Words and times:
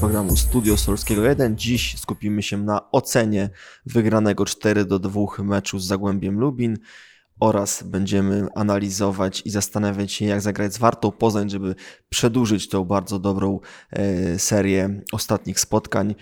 programu 0.00 0.36
Studio 0.36 0.76
Solskiego 0.76 1.24
1. 1.24 1.56
Dziś 1.56 1.98
skupimy 1.98 2.42
się 2.42 2.58
na 2.58 2.90
ocenie 2.92 3.50
wygranego 3.86 4.44
4 4.44 4.84
do 4.84 4.98
2 4.98 5.20
meczu 5.38 5.78
z 5.78 5.86
Zagłębiem 5.86 6.40
Lubin 6.40 6.78
oraz 7.40 7.82
będziemy 7.82 8.46
analizować 8.54 9.42
i 9.44 9.50
zastanawiać 9.50 10.12
się, 10.12 10.24
jak 10.24 10.40
zagrać 10.40 10.74
z 10.74 10.78
Wartą 10.78 11.12
Poznań, 11.12 11.50
żeby 11.50 11.74
przedłużyć 12.08 12.68
tą 12.68 12.84
bardzo 12.84 13.18
dobrą 13.18 13.60
e, 13.90 14.38
serię 14.38 15.00
ostatnich 15.12 15.60
spotkań. 15.60 16.14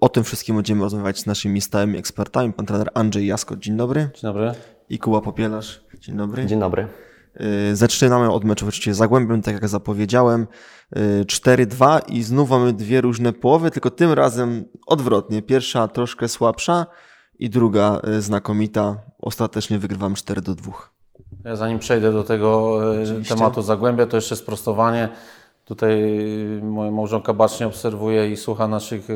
O 0.00 0.08
tym 0.08 0.24
wszystkim 0.24 0.56
będziemy 0.56 0.82
rozmawiać 0.82 1.18
z 1.18 1.26
naszymi 1.26 1.60
stałymi 1.60 1.98
ekspertami. 1.98 2.52
Pan 2.52 2.66
trener 2.66 2.90
Andrzej 2.94 3.26
Jasko, 3.26 3.56
dzień 3.56 3.76
dobry. 3.76 4.00
Dzień 4.00 4.22
dobry. 4.22 4.52
I 4.88 4.98
Kuba 4.98 5.20
Popielarz, 5.20 5.84
dzień 6.00 6.16
dobry. 6.16 6.46
Dzień 6.46 6.60
dobry. 6.60 7.09
E, 7.34 7.76
zaczynamy 7.76 8.32
od 8.32 8.44
meczu 8.44 8.66
oczywiście 8.66 8.94
Zagłębiem, 8.94 9.42
tak 9.42 9.54
jak 9.54 9.68
zapowiedziałem. 9.68 10.46
4-2 11.26 11.96
e, 11.96 12.00
i 12.08 12.22
znów 12.22 12.50
mamy 12.50 12.72
dwie 12.72 13.00
różne 13.00 13.32
połowy, 13.32 13.70
tylko 13.70 13.90
tym 13.90 14.12
razem 14.12 14.64
odwrotnie. 14.86 15.42
Pierwsza 15.42 15.88
troszkę 15.88 16.28
słabsza 16.28 16.86
i 17.38 17.50
druga 17.50 18.00
znakomita. 18.18 18.96
Ostatecznie 19.18 19.78
wygrywam 19.78 20.14
4 20.14 20.40
do 20.42 20.54
2. 20.54 20.72
Ja 21.44 21.56
zanim 21.56 21.78
przejdę 21.78 22.12
do 22.12 22.24
tego 22.24 22.74
Oczywiście. 23.02 23.34
tematu 23.34 23.62
Zagłębia, 23.62 24.06
to 24.06 24.16
jeszcze 24.16 24.36
sprostowanie. 24.36 25.08
Tutaj 25.70 26.12
moja 26.62 26.90
małżonka 26.90 27.34
bacznie 27.34 27.66
obserwuje 27.66 28.30
i 28.30 28.36
słucha 28.36 28.68
naszych 28.68 29.08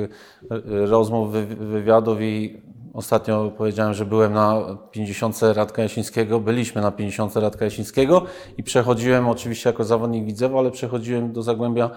rozmów, 0.86 1.32
wywiadów 1.58 2.18
i 2.20 2.62
Ostatnio 2.92 3.52
powiedziałem, 3.56 3.94
że 3.94 4.06
byłem 4.06 4.32
na 4.32 4.76
50 4.90 5.40
Radka 5.42 5.82
Jasińskiego, 5.82 6.40
byliśmy 6.40 6.82
na 6.82 6.90
50 6.90 7.36
Radka 7.36 7.64
Jasińskiego 7.64 8.22
i 8.58 8.62
przechodziłem 8.62 9.28
oczywiście 9.28 9.68
jako 9.68 9.84
zawodnik 9.84 10.24
Widzewa, 10.24 10.58
ale 10.58 10.70
przechodziłem 10.70 11.32
do 11.32 11.42
Zagłębia 11.42 11.90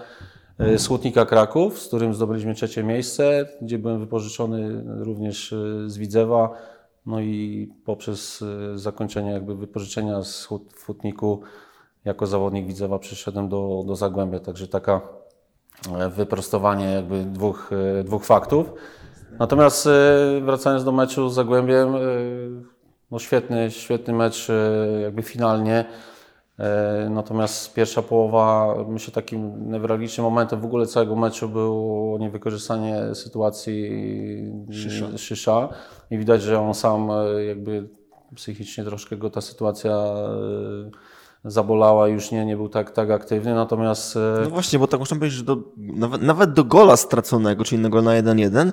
Słutnika 0.76 1.26
Kraków, 1.26 1.78
z 1.78 1.86
którym 1.86 2.14
zdobyliśmy 2.14 2.54
trzecie 2.54 2.84
miejsce, 2.84 3.48
gdzie 3.62 3.78
byłem 3.78 4.00
wypożyczony 4.00 4.84
również 5.04 5.54
z 5.86 5.98
Widzewa, 5.98 6.50
no 7.06 7.20
i 7.20 7.68
poprzez 7.84 8.44
zakończenie 8.74 9.30
jakby 9.30 9.56
wypożyczenia 9.56 10.22
z 10.22 10.48
Słutniku 10.76 11.42
jako 12.08 12.26
zawodnik 12.26 12.66
Widzewa 12.66 12.98
przyszedłem 12.98 13.48
do, 13.48 13.84
do 13.86 13.96
Zagłębia, 13.96 14.40
także 14.40 14.68
taka 14.68 15.00
wyprostowanie 16.16 16.86
jakby 16.86 17.24
dwóch, 17.24 17.70
dwóch 18.04 18.24
faktów. 18.24 18.72
Natomiast 19.38 19.86
e, 19.86 20.40
wracając 20.40 20.84
do 20.84 20.92
meczu 20.92 21.28
z 21.28 21.34
Zagłębiem, 21.34 21.96
e, 21.96 21.98
no 23.10 23.18
świetny, 23.18 23.70
świetny 23.70 24.14
mecz 24.14 24.50
e, 24.50 25.00
jakby 25.00 25.22
finalnie. 25.22 25.84
Natomiast 27.10 27.74
pierwsza 27.74 28.02
połowa, 28.02 28.74
myślę, 28.88 29.14
takim 29.14 29.70
newralgicznym 29.70 30.24
momentem 30.24 30.60
w 30.60 30.64
ogóle 30.64 30.86
całego 30.86 31.16
meczu 31.16 31.48
było 31.48 32.18
niewykorzystanie 32.18 33.14
sytuacji 33.14 33.90
Szysza. 34.70 35.18
Szysza. 35.18 35.68
I 36.10 36.18
widać, 36.18 36.42
że 36.42 36.60
on 36.60 36.74
sam 36.74 37.08
jakby 37.46 37.88
psychicznie 38.34 38.84
troszkę 38.84 39.16
go 39.16 39.30
ta 39.30 39.40
sytuacja 39.40 40.14
zabolała, 41.44 42.08
już 42.08 42.30
nie, 42.30 42.44
nie 42.44 42.56
był 42.56 42.68
tak, 42.68 42.90
tak 42.90 43.10
aktywny, 43.10 43.54
natomiast... 43.54 44.18
No 44.42 44.50
właśnie, 44.50 44.78
bo 44.78 44.86
tak 44.86 45.00
można 45.00 45.16
powiedzieć, 45.16 45.38
że 45.38 45.44
do, 45.44 45.56
nawet, 45.76 46.22
nawet 46.22 46.52
do 46.52 46.64
gola 46.64 46.96
straconego, 46.96 47.64
czyli 47.64 47.78
innego 47.78 48.02
na 48.02 48.22
1-1, 48.22 48.72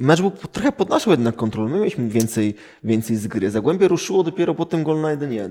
Mecz 0.00 0.20
był 0.20 0.30
trochę 0.30 0.72
pod 0.72 0.88
naszą 0.88 1.10
jednak 1.10 1.36
kontrolą. 1.36 1.68
My 1.68 1.78
mieliśmy 1.78 2.08
więcej, 2.08 2.54
więcej 2.84 3.16
z 3.16 3.26
gry. 3.26 3.50
Zagłębie 3.50 3.88
ruszyło 3.88 4.22
dopiero 4.22 4.54
potem 4.54 4.84
gol 4.84 5.00
na 5.00 5.16
1-1. 5.16 5.50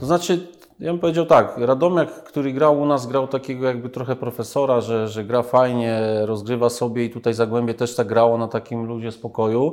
To 0.00 0.06
znaczy, 0.06 0.48
ja 0.80 0.92
bym 0.92 1.00
powiedział 1.00 1.26
tak, 1.26 1.58
Radomiak, 1.58 2.24
który 2.24 2.52
grał 2.52 2.80
u 2.80 2.86
nas, 2.86 3.06
grał 3.06 3.28
takiego 3.28 3.66
jakby 3.66 3.90
trochę 3.90 4.16
profesora, 4.16 4.80
że, 4.80 5.08
że 5.08 5.24
gra 5.24 5.42
fajnie, 5.42 6.02
rozgrywa 6.24 6.70
sobie 6.70 7.04
i 7.04 7.10
tutaj 7.10 7.34
Zagłębie 7.34 7.74
też 7.74 7.94
tak 7.94 8.06
grało 8.06 8.38
na 8.38 8.48
takim 8.48 8.86
ludzie 8.86 9.12
spokoju. 9.12 9.72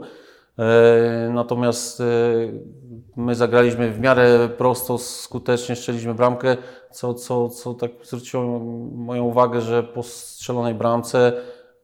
E, 0.59 1.31
natomiast 1.33 2.01
e, 2.01 2.03
my 3.17 3.35
zagraliśmy 3.35 3.91
w 3.91 3.99
miarę 3.99 4.49
prosto, 4.57 4.97
skutecznie, 4.97 5.75
strzeliśmy 5.75 6.13
bramkę, 6.13 6.57
co, 6.91 7.13
co, 7.13 7.49
co 7.49 7.73
tak 7.73 7.91
zwróciło 8.03 8.59
moją 8.95 9.23
uwagę, 9.23 9.61
że 9.61 9.83
po 9.83 10.03
strzelonej 10.03 10.73
bramce 10.73 11.33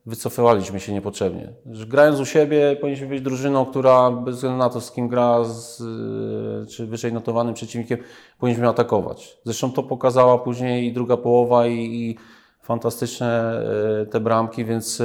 wycofywaliśmy 0.05 0.79
się 0.79 0.93
niepotrzebnie. 0.93 1.53
Że 1.71 1.85
grając 1.85 2.19
u 2.19 2.25
siebie 2.25 2.77
powinniśmy 2.81 3.07
być 3.07 3.21
drużyną, 3.21 3.65
która 3.65 4.11
bez 4.11 4.35
względu 4.35 4.57
na 4.57 4.69
to, 4.69 4.81
z 4.81 4.91
kim 4.91 5.07
gra, 5.07 5.43
z, 5.43 5.81
y, 5.81 6.67
czy 6.67 6.87
wyżej 6.87 7.13
notowanym 7.13 7.53
przeciwnikiem, 7.53 7.99
powinniśmy 8.39 8.67
atakować. 8.67 9.37
Zresztą 9.43 9.71
to 9.71 9.83
pokazała 9.83 10.37
później 10.37 10.87
i 10.87 10.93
druga 10.93 11.17
połowa 11.17 11.67
i, 11.67 11.79
i 11.79 12.17
fantastyczne 12.61 13.61
y, 14.01 14.05
te 14.05 14.19
bramki, 14.19 14.65
więc 14.65 15.01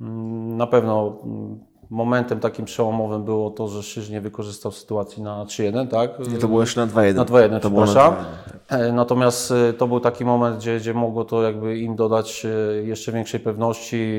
mm, 0.00 0.56
na 0.56 0.66
pewno 0.66 1.20
mm, 1.24 1.69
momentem 1.90 2.40
takim 2.40 2.64
przełomowym 2.64 3.24
było 3.24 3.50
to, 3.50 3.68
że 3.68 3.82
Szyż 3.82 4.10
nie 4.10 4.20
wykorzystał 4.20 4.72
sytuacji 4.72 5.22
na 5.22 5.44
3-1, 5.44 5.88
tak? 5.88 6.18
Nie, 6.18 6.38
to 6.38 6.48
było 6.48 6.60
jeszcze 6.60 6.86
na 6.86 6.92
2-1. 6.92 7.14
Na 7.14 7.24
2-1, 7.24 7.60
to 7.60 7.70
przepraszam. 7.70 8.14
Tak. 8.14 8.80
E, 8.80 8.92
natomiast 8.92 9.50
e, 9.50 9.72
to 9.72 9.88
był 9.88 10.00
taki 10.00 10.24
moment, 10.24 10.56
gdzie, 10.56 10.76
gdzie 10.76 10.94
mogło 10.94 11.24
to 11.24 11.42
jakby 11.42 11.78
im 11.78 11.96
dodać 11.96 12.46
e, 12.46 12.82
jeszcze 12.82 13.12
większej 13.12 13.40
pewności. 13.40 14.12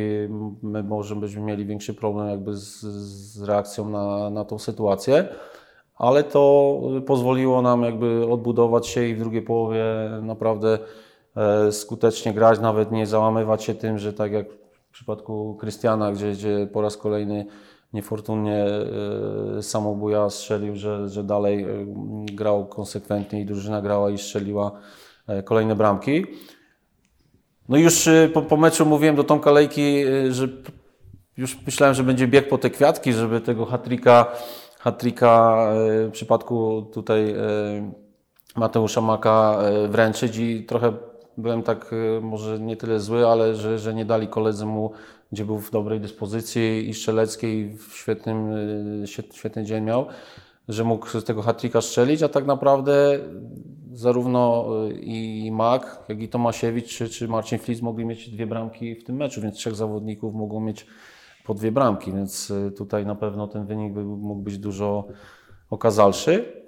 My 0.63 0.83
może 0.83 1.15
byśmy 1.15 1.41
mieli 1.41 1.65
większy 1.65 1.93
problem 1.93 2.29
jakby 2.29 2.57
z, 2.57 2.81
z 2.81 3.43
reakcją 3.43 3.89
na, 3.89 4.29
na 4.29 4.45
tą 4.45 4.59
sytuację. 4.59 5.27
Ale 5.95 6.23
to 6.23 6.77
pozwoliło 7.07 7.61
nam 7.61 7.83
jakby 7.83 8.27
odbudować 8.31 8.87
się 8.87 9.05
i 9.05 9.15
w 9.15 9.19
drugiej 9.19 9.41
połowie 9.41 9.83
naprawdę 10.21 10.79
skutecznie 11.71 12.33
grać, 12.33 12.59
nawet 12.59 12.91
nie 12.91 13.07
załamywać 13.07 13.63
się 13.63 13.75
tym, 13.75 13.97
że 13.97 14.13
tak 14.13 14.31
jak 14.31 14.45
w 14.91 14.93
przypadku 14.93 15.55
Krystiana, 15.59 16.11
gdzie, 16.11 16.31
gdzie 16.31 16.67
po 16.73 16.81
raz 16.81 16.97
kolejny 16.97 17.45
niefortunnie 17.93 18.65
e, 19.57 19.63
samobuja 19.63 20.29
strzelił, 20.29 20.75
że, 20.75 21.09
że 21.09 21.23
dalej 21.23 21.63
e, 21.63 21.67
grał 22.25 22.65
konsekwentnie 22.65 23.41
i 23.41 23.45
drużyna 23.45 23.81
grała 23.81 24.09
i 24.09 24.17
strzeliła 24.17 24.71
e, 25.27 25.43
kolejne 25.43 25.75
bramki. 25.75 26.25
No 27.69 27.77
już 27.77 28.09
po, 28.33 28.41
po 28.41 28.57
meczu 28.57 28.85
mówiłem 28.85 29.15
do 29.15 29.23
Tomka 29.23 29.51
Lejki, 29.51 30.03
że 30.29 30.47
już 31.37 31.65
myślałem, 31.65 31.95
że 31.95 32.03
będzie 32.03 32.27
bieg 32.27 32.49
po 32.49 32.57
te 32.57 32.69
kwiatki, 32.69 33.13
żeby 33.13 33.41
tego 33.41 33.65
hatrika, 33.65 34.31
hatrika 34.79 35.57
w 36.07 36.09
przypadku 36.11 36.89
tutaj 36.93 37.35
Mateusza 38.55 39.01
Maka 39.01 39.59
wręczyć 39.89 40.37
i 40.37 40.65
trochę 40.65 40.93
byłem 41.37 41.63
tak 41.63 41.93
y, 41.93 42.21
może 42.21 42.59
nie 42.59 42.77
tyle 42.77 42.99
zły, 42.99 43.27
ale 43.27 43.55
że, 43.55 43.79
że 43.79 43.93
nie 43.93 44.05
dali 44.05 44.27
koledzy 44.27 44.65
mu, 44.65 44.91
gdzie 45.31 45.45
był 45.45 45.57
w 45.57 45.71
dobrej 45.71 45.99
dyspozycji 45.99 46.89
i 46.89 46.93
strzeleckiej, 46.93 47.77
w 47.77 47.93
świetnym, 47.93 48.51
y, 49.03 49.07
świetny 49.33 49.63
dzień 49.63 49.83
miał, 49.83 50.05
że 50.67 50.83
mógł 50.83 51.19
z 51.19 51.23
tego 51.23 51.41
hat 51.41 51.61
strzelić, 51.81 52.23
a 52.23 52.29
tak 52.29 52.45
naprawdę 52.45 53.19
zarówno 53.93 54.67
y, 54.87 54.93
i 54.93 55.51
Mak, 55.51 56.05
jak 56.09 56.21
i 56.21 56.29
Tomasiewicz 56.29 56.97
czy, 56.97 57.09
czy 57.09 57.27
Marcin 57.27 57.59
Flis 57.59 57.81
mogli 57.81 58.05
mieć 58.05 58.29
dwie 58.29 58.47
bramki 58.47 58.95
w 58.95 59.03
tym 59.03 59.15
meczu, 59.15 59.41
więc 59.41 59.55
trzech 59.55 59.75
zawodników 59.75 60.33
mogło 60.33 60.61
mieć 60.61 60.85
po 61.45 61.53
dwie 61.53 61.71
bramki, 61.71 62.11
więc 62.11 62.53
tutaj 62.77 63.05
na 63.05 63.15
pewno 63.15 63.47
ten 63.47 63.65
wynik 63.65 63.93
by, 63.93 64.03
mógł 64.03 64.41
być 64.41 64.57
dużo 64.57 65.07
okazalszy. 65.69 66.60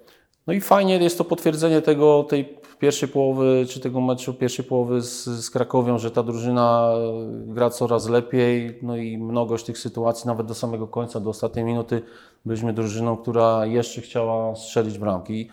No 0.48 0.54
i 0.54 0.62
fajnie 0.62 0.98
jest 0.98 1.18
to 1.18 1.24
potwierdzenie 1.24 1.82
tego, 1.82 2.24
tej 2.24 2.58
pierwszej 2.80 3.10
połowy, 3.10 3.66
czy 3.70 3.80
tego 3.80 4.02
meczu 4.02 4.34
pierwszej 4.34 4.66
połowy 4.66 5.02
z, 5.02 5.24
z 5.24 5.50
Krakowią, 5.50 5.98
że 5.98 6.12
ta 6.12 6.24
drużyna 6.24 6.94
gra 7.32 7.70
coraz 7.70 8.10
lepiej, 8.10 8.80
no 8.82 8.98
i 8.98 9.18
mnogość 9.18 9.66
tych 9.66 9.78
sytuacji, 9.78 10.28
nawet 10.28 10.48
do 10.48 10.56
samego 10.56 10.88
końca, 10.88 11.20
do 11.20 11.30
ostatniej 11.30 11.66
minuty, 11.66 12.02
byliśmy 12.46 12.74
drużyną, 12.74 13.18
która 13.18 13.66
jeszcze 13.66 14.02
chciała 14.02 14.56
strzelić 14.56 14.98
bramki. 14.98 15.50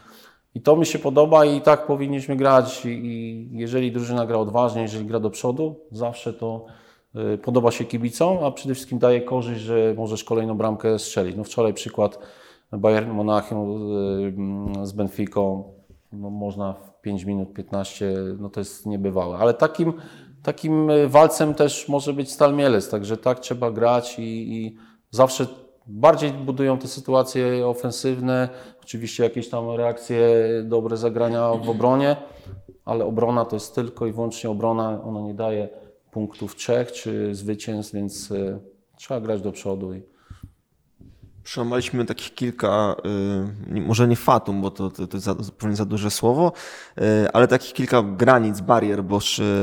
I 0.54 0.60
to 0.60 0.76
mi 0.76 0.87
się 0.87 0.98
podoba 0.98 1.44
i 1.44 1.60
tak 1.60 1.87
powinniśmy 1.87 2.37
grać. 2.37 2.87
I 2.87 3.48
jeżeli 3.52 3.92
drużyna 3.92 4.26
gra 4.26 4.38
odważnie, 4.38 4.82
jeżeli 4.82 5.06
gra 5.06 5.20
do 5.20 5.31
przodu, 5.31 5.75
zawsze 5.92 6.32
to 6.32 6.64
y, 7.34 7.38
podoba 7.38 7.70
się 7.70 7.84
kibicom, 7.84 8.44
a 8.44 8.50
przede 8.50 8.75
wszystkim 8.75 8.98
daje 8.98 9.20
korzyść, 9.20 9.60
że 9.60 9.94
możesz 9.96 10.25
kolejną 10.25 10.56
bramkę 10.56 10.98
strzelić. 10.98 11.37
No 11.37 11.44
wczoraj 11.44 11.75
przykład 11.75 12.19
Bayern 12.72 13.11
Monachium 13.11 13.93
y, 14.82 14.87
z 14.87 14.93
Benficą, 14.93 15.72
no 16.12 16.31
można 16.31 16.72
w 16.72 17.00
5 17.00 17.25
minut 17.25 17.52
15, 17.52 18.14
no 18.38 18.50
to 18.50 18.61
jest 18.61 18.87
niebywałe. 18.87 19.37
Ale 19.37 19.55
takim, 19.55 19.93
takim 20.43 20.90
walcem 21.06 21.55
też 21.55 21.88
może 21.88 22.12
być 22.12 22.31
Stal 22.31 22.55
Mielec, 22.55 22.90
także 22.90 23.17
tak 23.17 23.40
trzeba 23.40 23.70
grać 23.70 24.19
i, 24.19 24.56
i 24.56 24.76
zawsze 25.11 25.46
bardziej 25.87 26.32
budują 26.32 26.78
te 26.78 26.88
sytuacje 26.88 27.67
ofensywne, 27.67 28.49
oczywiście 28.82 29.25
jakieś 29.25 29.49
tam 29.49 29.70
reakcje, 29.70 30.20
dobre 30.64 30.96
zagrania 30.96 31.52
w 31.55 31.70
obronie, 31.70 32.16
ale 32.84 33.05
obrona 33.05 33.44
to 33.44 33.56
jest 33.56 33.75
tylko 33.75 34.06
i 34.06 34.12
wyłącznie 34.12 34.50
obrona, 34.50 35.02
ona 35.05 35.20
nie 35.20 35.34
daje 35.34 35.69
punktów 36.11 36.56
trzech 36.56 36.93
czy 36.93 37.34
zwycięstw, 37.34 37.94
więc 37.94 38.31
y, 38.31 38.61
trzeba 38.96 39.20
grać 39.20 39.43
do 39.43 39.52
przodu. 39.52 39.94
I... 39.94 40.02
Przełamaliśmy 41.44 42.06
takich 42.06 42.34
kilka, 42.34 42.96
y, 43.76 43.81
może 43.81 44.08
nie 44.08 44.16
fatum, 44.16 44.62
bo 44.62 44.70
to, 44.70 44.90
to, 44.90 45.06
to 45.06 45.16
jest 45.16 45.25
za, 45.25 45.34
pewnie 45.58 45.76
za 45.76 45.84
duże 45.84 46.10
słowo, 46.10 46.52
y, 46.98 47.32
ale 47.32 47.48
takich 47.48 47.72
kilka 47.72 48.02
granic, 48.02 48.60
barier, 48.60 49.04
bo 49.04 49.19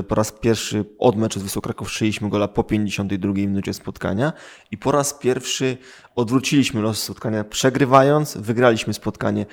po 0.07 0.15
raz 0.15 0.31
pierwszy 0.31 0.85
od 0.99 1.15
meczu 1.15 1.39
z 1.39 1.43
Wisłą 1.43 1.61
Kraków 1.61 1.91
szyliśmy 1.91 2.29
gola 2.29 2.47
po 2.47 2.63
52 2.63 3.33
minucie 3.33 3.73
spotkania 3.73 4.33
i 4.71 4.77
po 4.77 4.91
raz 4.91 5.13
pierwszy 5.13 5.77
odwróciliśmy 6.15 6.81
los 6.81 7.03
spotkania 7.03 7.43
przegrywając, 7.43 8.37
wygraliśmy 8.37 8.93
spotkanie 8.93 9.45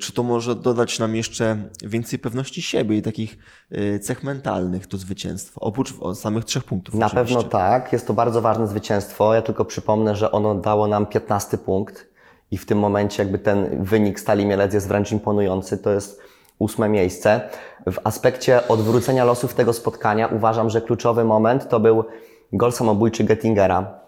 czy 0.00 0.12
to 0.12 0.22
może 0.22 0.54
dodać 0.54 0.98
nam 0.98 1.16
jeszcze 1.16 1.56
więcej 1.82 2.18
pewności 2.18 2.62
siebie 2.62 2.96
i 2.96 3.02
takich 3.02 3.38
y, 3.72 3.98
cech 3.98 4.22
mentalnych 4.22 4.86
do 4.86 4.96
zwycięstwa, 4.96 5.60
oprócz 5.60 5.94
samych 6.14 6.44
trzech 6.44 6.64
punktów? 6.64 6.94
Na 6.94 7.06
oczywiście. 7.06 7.34
pewno 7.34 7.50
tak. 7.50 7.92
Jest 7.92 8.06
to 8.06 8.14
bardzo 8.14 8.40
ważne 8.40 8.66
zwycięstwo. 8.66 9.34
Ja 9.34 9.42
tylko 9.42 9.64
przypomnę, 9.64 10.16
że 10.16 10.32
ono 10.32 10.54
dało 10.54 10.86
nam 10.86 11.06
15 11.06 11.58
punkt 11.58 12.08
i 12.50 12.58
w 12.58 12.66
tym 12.66 12.78
momencie 12.78 13.22
jakby 13.22 13.38
ten 13.38 13.84
wynik 13.84 14.20
Stali 14.20 14.46
Mielec 14.46 14.74
jest 14.74 14.88
wręcz 14.88 15.12
imponujący. 15.12 15.78
To 15.78 15.90
jest 15.90 16.20
ósme 16.58 16.88
miejsce. 16.88 17.40
W 17.86 17.96
aspekcie 18.04 18.68
odwrócenia 18.68 19.24
losów 19.24 19.54
tego 19.54 19.72
spotkania 19.72 20.26
uważam, 20.26 20.70
że 20.70 20.80
kluczowy 20.80 21.24
moment 21.24 21.68
to 21.68 21.80
był 21.80 22.04
gol 22.52 22.72
samobójczy 22.72 23.24
Gettingera. 23.24 24.00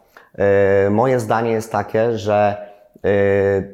Y, 0.86 0.90
moje 0.90 1.20
zdanie 1.20 1.50
jest 1.50 1.72
takie, 1.72 2.18
że 2.18 2.65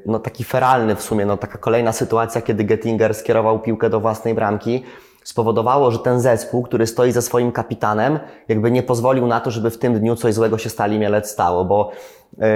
no 0.06 0.18
taki 0.18 0.44
feralny 0.44 0.96
w 0.96 1.02
sumie, 1.02 1.26
no 1.26 1.36
taka 1.36 1.58
kolejna 1.58 1.92
sytuacja, 1.92 2.40
kiedy 2.40 2.64
Gettinger 2.64 3.14
skierował 3.14 3.60
piłkę 3.60 3.90
do 3.90 4.00
własnej 4.00 4.34
bramki, 4.34 4.84
spowodowało, 5.24 5.90
że 5.90 5.98
ten 5.98 6.20
zespół, 6.20 6.62
który 6.62 6.86
stoi 6.86 7.12
ze 7.12 7.22
swoim 7.22 7.52
kapitanem, 7.52 8.18
jakby 8.48 8.70
nie 8.70 8.82
pozwolił 8.82 9.26
na 9.26 9.40
to, 9.40 9.50
żeby 9.50 9.70
w 9.70 9.78
tym 9.78 10.00
dniu 10.00 10.16
coś 10.16 10.34
złego 10.34 10.58
się 10.58 10.70
Stali 10.70 10.98
Mielec 10.98 11.30
stało, 11.30 11.64
bo 11.64 11.90
yy, 12.38 12.46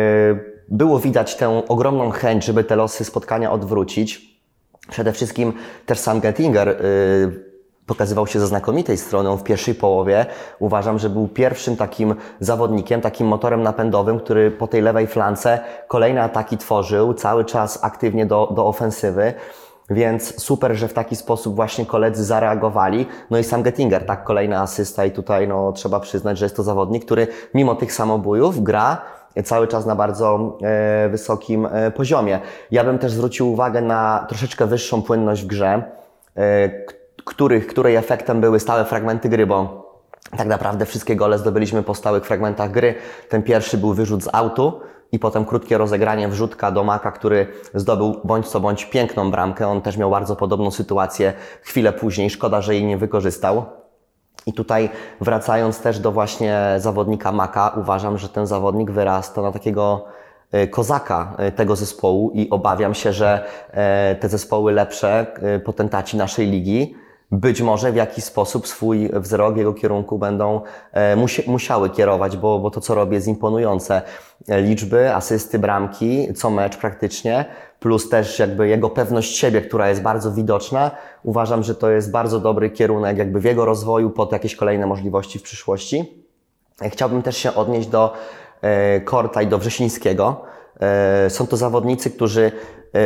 było 0.68 0.98
widać 0.98 1.36
tę 1.36 1.62
ogromną 1.68 2.10
chęć, 2.10 2.44
żeby 2.44 2.64
te 2.64 2.76
losy 2.76 3.04
spotkania 3.04 3.52
odwrócić. 3.52 4.36
Przede 4.90 5.12
wszystkim 5.12 5.52
też 5.86 5.98
sam 5.98 6.20
Gettinger 6.20 6.68
yy, 6.68 7.45
pokazywał 7.86 8.26
się 8.26 8.40
ze 8.40 8.46
znakomitej 8.46 8.98
strony 8.98 9.36
w 9.36 9.42
pierwszej 9.42 9.74
połowie. 9.74 10.26
Uważam, 10.58 10.98
że 10.98 11.10
był 11.10 11.28
pierwszym 11.28 11.76
takim 11.76 12.14
zawodnikiem, 12.40 13.00
takim 13.00 13.26
motorem 13.26 13.62
napędowym, 13.62 14.20
który 14.20 14.50
po 14.50 14.66
tej 14.66 14.82
lewej 14.82 15.06
flance 15.06 15.58
kolejne 15.88 16.22
ataki 16.22 16.58
tworzył, 16.58 17.14
cały 17.14 17.44
czas 17.44 17.78
aktywnie 17.84 18.26
do, 18.26 18.52
do 18.56 18.66
ofensywy. 18.66 19.34
Więc 19.90 20.42
super, 20.42 20.74
że 20.74 20.88
w 20.88 20.92
taki 20.92 21.16
sposób 21.16 21.56
właśnie 21.56 21.86
koledzy 21.86 22.24
zareagowali. 22.24 23.06
No 23.30 23.38
i 23.38 23.44
sam 23.44 23.62
Gettinger, 23.62 24.06
tak, 24.06 24.24
kolejna 24.24 24.60
asysta 24.62 25.04
i 25.04 25.10
tutaj 25.10 25.48
no, 25.48 25.72
trzeba 25.72 26.00
przyznać, 26.00 26.38
że 26.38 26.44
jest 26.44 26.56
to 26.56 26.62
zawodnik, 26.62 27.04
który 27.04 27.26
mimo 27.54 27.74
tych 27.74 27.92
samobójów 27.92 28.62
gra 28.62 29.02
cały 29.44 29.68
czas 29.68 29.86
na 29.86 29.94
bardzo 29.94 30.58
e, 30.62 31.08
wysokim 31.08 31.66
e, 31.66 31.90
poziomie. 31.90 32.40
Ja 32.70 32.84
bym 32.84 32.98
też 32.98 33.12
zwrócił 33.12 33.52
uwagę 33.52 33.80
na 33.80 34.26
troszeczkę 34.28 34.66
wyższą 34.66 35.02
płynność 35.02 35.42
w 35.42 35.46
grze, 35.46 35.82
e, 36.36 36.68
których, 37.26 37.66
której 37.66 37.96
efektem 37.96 38.40
były 38.40 38.60
stałe 38.60 38.84
fragmenty 38.84 39.28
gry, 39.28 39.46
bo 39.46 39.86
tak 40.36 40.46
naprawdę 40.46 40.86
wszystkie 40.86 41.16
gole 41.16 41.38
zdobyliśmy 41.38 41.82
po 41.82 41.94
stałych 41.94 42.26
fragmentach 42.26 42.70
gry. 42.70 42.94
Ten 43.28 43.42
pierwszy 43.42 43.78
był 43.78 43.94
wyrzut 43.94 44.24
z 44.24 44.28
autu 44.32 44.80
i 45.12 45.18
potem 45.18 45.44
krótkie 45.44 45.78
rozegranie 45.78 46.28
wrzutka 46.28 46.70
do 46.70 46.84
Maka, 46.84 47.12
który 47.12 47.46
zdobył 47.74 48.20
bądź 48.24 48.48
co 48.48 48.60
bądź 48.60 48.84
piękną 48.84 49.30
bramkę. 49.30 49.68
On 49.68 49.82
też 49.82 49.96
miał 49.96 50.10
bardzo 50.10 50.36
podobną 50.36 50.70
sytuację 50.70 51.32
chwilę 51.62 51.92
później. 51.92 52.30
Szkoda, 52.30 52.60
że 52.60 52.74
jej 52.74 52.84
nie 52.84 52.98
wykorzystał. 52.98 53.64
I 54.46 54.52
tutaj 54.52 54.90
wracając 55.20 55.80
też 55.80 55.98
do 55.98 56.12
właśnie 56.12 56.74
zawodnika 56.78 57.32
Maka, 57.32 57.72
uważam, 57.76 58.18
że 58.18 58.28
ten 58.28 58.46
zawodnik 58.46 58.90
wyrasta 58.90 59.42
na 59.42 59.52
takiego 59.52 60.04
e, 60.52 60.66
kozaka 60.66 61.34
e, 61.38 61.52
tego 61.52 61.76
zespołu 61.76 62.30
i 62.34 62.50
obawiam 62.50 62.94
się, 62.94 63.12
że 63.12 63.44
e, 63.70 64.16
te 64.20 64.28
zespoły 64.28 64.72
lepsze, 64.72 65.26
potentaci 65.64 66.16
naszej 66.16 66.46
ligi, 66.46 66.94
być 67.30 67.62
może 67.62 67.92
w 67.92 67.96
jakiś 67.96 68.24
sposób 68.24 68.68
swój 68.68 69.10
wzrok 69.12 69.56
jego 69.56 69.74
kierunku 69.74 70.18
będą 70.18 70.60
e, 70.92 71.16
musi, 71.16 71.50
musiały 71.50 71.90
kierować, 71.90 72.36
bo, 72.36 72.58
bo 72.58 72.70
to, 72.70 72.80
co 72.80 72.94
robię, 72.94 73.14
jest 73.14 73.28
imponujące. 73.28 74.02
E, 74.48 74.60
liczby, 74.60 75.14
asysty, 75.14 75.58
bramki, 75.58 76.34
co 76.34 76.50
mecz 76.50 76.76
praktycznie, 76.76 77.44
plus 77.80 78.08
też 78.08 78.38
jakby 78.38 78.68
jego 78.68 78.90
pewność 78.90 79.36
siebie, 79.36 79.60
która 79.60 79.88
jest 79.88 80.02
bardzo 80.02 80.32
widoczna. 80.32 80.90
Uważam, 81.22 81.62
że 81.62 81.74
to 81.74 81.90
jest 81.90 82.10
bardzo 82.10 82.40
dobry 82.40 82.70
kierunek 82.70 83.18
jakby 83.18 83.40
w 83.40 83.44
jego 83.44 83.64
rozwoju 83.64 84.10
pod 84.10 84.32
jakieś 84.32 84.56
kolejne 84.56 84.86
możliwości 84.86 85.38
w 85.38 85.42
przyszłości. 85.42 86.24
E, 86.82 86.90
chciałbym 86.90 87.22
też 87.22 87.36
się 87.36 87.54
odnieść 87.54 87.88
do 87.88 88.12
Korta 89.04 89.42
i 89.42 89.46
do 89.46 89.58
Wrzesińskiego. 89.58 90.44
Są 91.28 91.46
to 91.46 91.56
zawodnicy, 91.56 92.10
którzy 92.10 92.52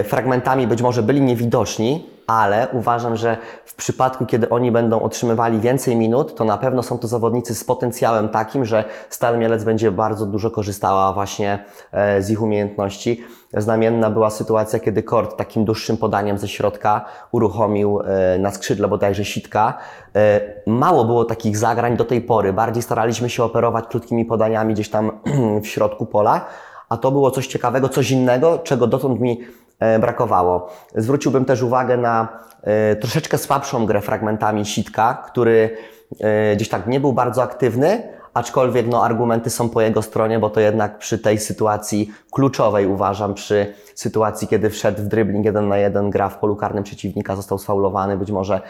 fragmentami 0.04 0.66
być 0.66 0.82
może 0.82 1.02
byli 1.02 1.20
niewidoczni, 1.20 2.06
ale 2.30 2.68
uważam, 2.72 3.16
że 3.16 3.36
w 3.64 3.74
przypadku, 3.74 4.26
kiedy 4.26 4.48
oni 4.48 4.72
będą 4.72 5.00
otrzymywali 5.00 5.60
więcej 5.60 5.96
minut, 5.96 6.34
to 6.34 6.44
na 6.44 6.58
pewno 6.58 6.82
są 6.82 6.98
to 6.98 7.08
zawodnicy 7.08 7.54
z 7.54 7.64
potencjałem 7.64 8.28
takim, 8.28 8.64
że 8.64 8.84
Stal 9.08 9.38
Mielec 9.38 9.64
będzie 9.64 9.90
bardzo 9.90 10.26
dużo 10.26 10.50
korzystała 10.50 11.12
właśnie 11.12 11.64
e, 11.92 12.22
z 12.22 12.30
ich 12.30 12.42
umiejętności. 12.42 13.24
Znamienna 13.54 14.10
była 14.10 14.30
sytuacja, 14.30 14.78
kiedy 14.78 15.02
Kort 15.02 15.36
takim 15.36 15.64
dłuższym 15.64 15.96
podaniem 15.96 16.38
ze 16.38 16.48
środka 16.48 17.04
uruchomił 17.32 18.00
e, 18.00 18.38
na 18.38 18.50
skrzydle 18.50 18.88
bodajże 18.88 19.24
sitka. 19.24 19.78
E, 20.16 20.40
mało 20.66 21.04
było 21.04 21.24
takich 21.24 21.56
zagrań 21.56 21.96
do 21.96 22.04
tej 22.04 22.20
pory. 22.20 22.52
Bardziej 22.52 22.82
staraliśmy 22.82 23.30
się 23.30 23.44
operować 23.44 23.86
krótkimi 23.86 24.24
podaniami 24.24 24.74
gdzieś 24.74 24.90
tam 24.90 25.20
w 25.62 25.66
środku 25.66 26.06
pola, 26.06 26.46
a 26.90 26.96
to 26.96 27.10
było 27.10 27.30
coś 27.30 27.46
ciekawego, 27.46 27.88
coś 27.88 28.10
innego, 28.10 28.58
czego 28.58 28.86
dotąd 28.86 29.20
mi 29.20 29.40
E, 29.80 29.98
brakowało. 29.98 30.68
Zwróciłbym 30.94 31.44
też 31.44 31.62
uwagę 31.62 31.96
na 31.96 32.28
e, 32.62 32.96
troszeczkę 32.96 33.38
słabszą 33.38 33.86
grę 33.86 34.00
fragmentami 34.00 34.66
Sitka, 34.66 35.14
który 35.26 35.76
e, 36.20 36.56
gdzieś 36.56 36.68
tak 36.68 36.86
nie 36.86 37.00
był 37.00 37.12
bardzo 37.12 37.42
aktywny, 37.42 38.02
aczkolwiek 38.34 38.86
no, 38.86 39.04
argumenty 39.04 39.50
są 39.50 39.68
po 39.68 39.80
jego 39.80 40.02
stronie, 40.02 40.38
bo 40.38 40.50
to 40.50 40.60
jednak 40.60 40.98
przy 40.98 41.18
tej 41.18 41.38
sytuacji 41.38 42.12
kluczowej 42.30 42.86
uważam, 42.86 43.34
przy 43.34 43.74
sytuacji, 43.94 44.48
kiedy 44.48 44.70
wszedł 44.70 45.02
w 45.02 45.06
dribbling 45.06 45.44
jeden 45.44 45.68
na 45.68 45.78
jeden, 45.78 46.10
gra 46.10 46.28
w 46.28 46.38
polu 46.38 46.56
karnym 46.56 46.84
przeciwnika, 46.84 47.36
został 47.36 47.58
sfaulowany, 47.58 48.16
być 48.16 48.30
może 48.30 48.60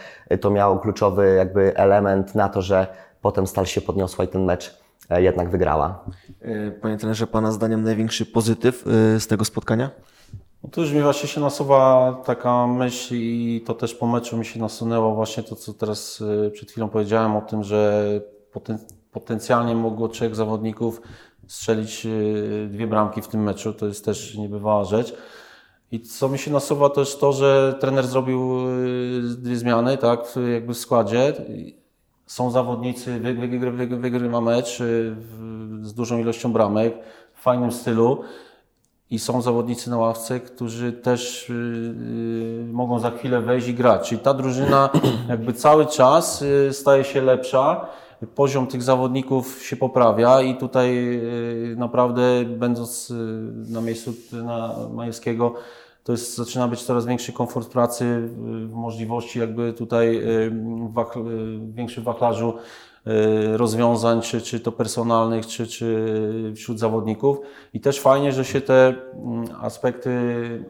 to 0.40 0.50
miało 0.50 0.78
kluczowy 0.78 1.34
jakby 1.34 1.76
element 1.76 2.34
na 2.34 2.48
to, 2.48 2.62
że 2.62 2.86
potem 3.22 3.46
Stal 3.46 3.66
się 3.66 3.80
podniosła 3.80 4.24
i 4.24 4.28
ten 4.28 4.44
mecz 4.44 4.79
jednak 5.18 5.50
wygrała. 5.50 6.04
Panie 6.82 6.96
trenerze, 6.96 7.26
Pana 7.26 7.52
zdaniem 7.52 7.82
największy 7.82 8.26
pozytyw 8.26 8.82
z 9.18 9.26
tego 9.26 9.44
spotkania? 9.44 9.90
No 10.64 10.70
to 10.70 10.80
już 10.80 10.92
mi 10.92 11.02
właśnie 11.02 11.28
się 11.28 11.40
nasuwa 11.40 12.12
taka 12.24 12.66
myśl 12.66 13.14
i 13.14 13.62
to 13.66 13.74
też 13.74 13.94
po 13.94 14.06
meczu 14.06 14.36
mi 14.36 14.44
się 14.44 14.60
nasunęło 14.60 15.14
właśnie 15.14 15.42
to, 15.42 15.56
co 15.56 15.74
teraz 15.74 16.22
przed 16.52 16.70
chwilą 16.70 16.88
powiedziałem 16.88 17.36
o 17.36 17.40
tym, 17.40 17.64
że 17.64 18.04
poten 18.52 18.78
potencjalnie 19.12 19.74
mogło 19.74 20.08
trzech 20.08 20.34
zawodników 20.34 21.00
strzelić 21.46 22.06
dwie 22.68 22.86
bramki 22.86 23.22
w 23.22 23.28
tym 23.28 23.42
meczu. 23.42 23.72
To 23.72 23.86
jest 23.86 24.04
też 24.04 24.34
niebywała 24.34 24.84
rzecz. 24.84 25.14
I 25.92 26.00
co 26.00 26.28
mi 26.28 26.38
się 26.38 26.50
nasuwa 26.50 26.90
to 26.90 27.00
jest 27.00 27.20
to, 27.20 27.32
że 27.32 27.74
trener 27.80 28.06
zrobił 28.06 28.58
dwie 29.38 29.56
zmiany, 29.56 29.98
tak, 29.98 30.20
jakby 30.52 30.74
w 30.74 30.78
składzie. 30.78 31.32
Są 32.30 32.50
zawodnicy, 32.50 33.20
wygrywa 34.00 34.40
mecz 34.40 34.78
z 35.82 35.94
dużą 35.94 36.18
ilością 36.18 36.52
bramek, 36.52 36.94
w 37.34 37.42
fajnym 37.42 37.72
stylu 37.72 38.22
i 39.10 39.18
są 39.18 39.42
zawodnicy 39.42 39.90
na 39.90 39.98
ławce, 39.98 40.40
którzy 40.40 40.92
też 40.92 41.48
yy, 41.48 42.72
mogą 42.72 42.98
za 42.98 43.10
chwilę 43.10 43.40
wejść 43.40 43.68
i 43.68 43.74
grać. 43.74 44.08
Czyli 44.08 44.20
ta 44.20 44.34
drużyna 44.34 44.90
jakby 45.28 45.52
cały 45.52 45.86
czas 45.86 46.44
staje 46.72 47.04
się 47.04 47.22
lepsza, 47.22 47.86
poziom 48.34 48.66
tych 48.66 48.82
zawodników 48.82 49.62
się 49.62 49.76
poprawia 49.76 50.40
i 50.40 50.56
tutaj 50.56 51.20
naprawdę 51.76 52.44
będąc 52.44 53.10
y, 53.10 53.14
na 53.72 53.80
miejscu 53.80 54.12
na 54.32 54.74
Majewskiego, 54.94 55.54
to 56.04 56.12
jest, 56.12 56.36
zaczyna 56.36 56.68
być 56.68 56.82
coraz 56.82 57.06
większy 57.06 57.32
komfort 57.32 57.68
pracy, 57.72 58.28
możliwości 58.72 59.38
jakby 59.38 59.72
tutaj 59.72 60.16
y, 60.16 60.52
wach, 60.92 61.16
y, 61.16 61.20
większym 61.74 62.04
wachlarzu 62.04 62.54
Y, 63.06 63.56
rozwiązań, 63.56 64.22
czy, 64.22 64.40
czy 64.40 64.60
to 64.60 64.72
personalnych, 64.72 65.46
czy, 65.46 65.66
czy 65.66 66.52
wśród 66.56 66.78
zawodników. 66.78 67.38
I 67.74 67.80
też 67.80 68.00
fajnie, 68.00 68.32
że 68.32 68.44
się 68.44 68.60
te 68.60 68.94
mm, 69.14 69.44
aspekty 69.60 70.10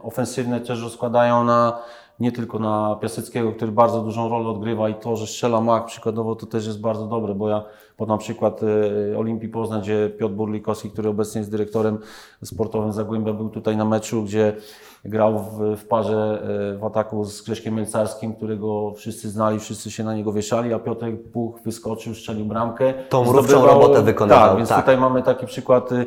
ofensywne 0.03 0.61
też 0.61 0.83
rozkładają 0.83 1.45
na 1.45 1.79
nie 2.21 2.33
tylko 2.33 2.59
na 2.59 2.97
Piaseckiego, 3.01 3.53
który 3.53 3.73
bardzo 3.73 4.01
dużą 4.03 4.29
rolę 4.29 4.49
odgrywa 4.49 4.89
i 4.89 4.95
to, 4.95 5.17
że 5.17 5.27
strzela 5.27 5.61
Mach 5.61 5.85
przykładowo, 5.85 6.37
to 6.37 6.47
też 6.47 6.67
jest 6.67 6.81
bardzo 6.81 7.07
dobre, 7.07 7.35
bo 7.35 7.49
ja, 7.49 7.65
bo 8.01 8.07
na 8.07 8.19
przykład 8.19 8.61
e, 8.63 9.19
Olimpii 9.19 9.49
Poznań, 9.49 9.81
gdzie 9.81 10.11
Piotr 10.19 10.35
Burlikowski, 10.35 10.91
który 10.91 11.09
obecnie 11.09 11.39
jest 11.39 11.51
dyrektorem 11.51 11.99
sportowym 12.45 12.93
Zagłębia, 12.93 13.33
był 13.33 13.49
tutaj 13.49 13.77
na 13.77 13.85
meczu, 13.85 14.23
gdzie 14.23 14.57
grał 15.05 15.39
w, 15.39 15.77
w 15.77 15.87
parze 15.87 16.43
e, 16.75 16.79
w 16.79 16.85
ataku 16.85 17.25
z 17.25 17.43
Grześkiem 17.43 17.75
Melcarskim, 17.75 18.35
którego 18.35 18.93
wszyscy 18.95 19.31
znali, 19.31 19.59
wszyscy 19.59 19.91
się 19.91 20.05
na 20.05 20.15
niego 20.15 20.33
wieszali, 20.33 20.75
a 20.75 20.79
Piotr 20.79 21.07
Puch 21.33 21.61
wyskoczył, 21.65 22.15
strzelił 22.15 22.45
bramkę. 22.45 22.95
Tą 23.09 23.25
mrówczą 23.25 23.67
robotę 23.67 24.03
wykonywał. 24.03 24.49
Tak, 24.49 24.57
więc 24.57 24.69
tak. 24.69 24.81
tutaj 24.81 24.99
mamy 24.99 25.23
taki 25.23 25.47
przykład 25.47 25.91
e, 25.93 26.07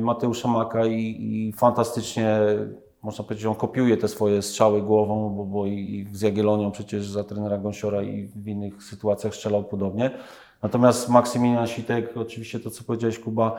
Mateusza 0.00 0.48
Maka 0.48 0.86
i, 0.86 1.16
i 1.20 1.52
fantastycznie 1.56 2.38
można 3.04 3.24
powiedzieć, 3.24 3.46
on 3.46 3.54
kopiuje 3.54 3.96
te 3.96 4.08
swoje 4.08 4.42
strzały 4.42 4.82
głową, 4.82 5.30
bo, 5.36 5.44
bo 5.44 5.66
i, 5.66 6.06
z 6.12 6.20
Jagiellonią 6.20 6.70
przecież 6.70 7.08
za 7.08 7.24
trenera 7.24 7.58
Gąsiora 7.58 8.02
i 8.02 8.26
w 8.36 8.48
innych 8.48 8.82
sytuacjach 8.82 9.34
strzelał 9.34 9.64
podobnie. 9.64 10.10
Natomiast 10.64 11.08
Maksymilian 11.08 11.66
Sitek, 11.66 12.16
oczywiście 12.16 12.60
to, 12.60 12.70
co 12.70 12.84
powiedziałeś 12.84 13.18
Kuba, 13.18 13.56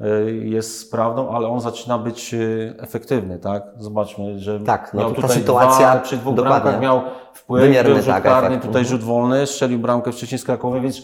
e, 0.00 0.20
jest 0.30 0.90
prawdą, 0.90 1.30
ale 1.30 1.48
on 1.48 1.60
zaczyna 1.60 1.98
być 1.98 2.34
e, 2.34 2.38
efektywny, 2.78 3.38
tak? 3.38 3.62
Zobaczmy, 3.78 4.38
że 4.38 4.60
tak, 4.60 4.94
no 4.94 5.00
miał 5.00 5.10
to 5.10 5.14
tutaj 5.16 5.30
ta 5.30 5.34
sytuacja 5.34 5.90
dwa, 5.90 6.00
przy 6.00 6.16
dwóch 6.16 6.34
bramkach 6.34 6.80
miał 6.80 7.02
wpływ, 7.32 7.84
był 7.84 7.96
rzut 7.96 8.06
tak, 8.06 8.22
karny, 8.22 8.60
tutaj 8.60 8.84
rzut 8.84 9.02
wolny, 9.02 9.46
strzelił 9.46 9.78
bramkę 9.78 10.12
wcześniej 10.12 10.38
z 10.38 10.44
Krakowa, 10.44 10.80
więc 10.80 11.02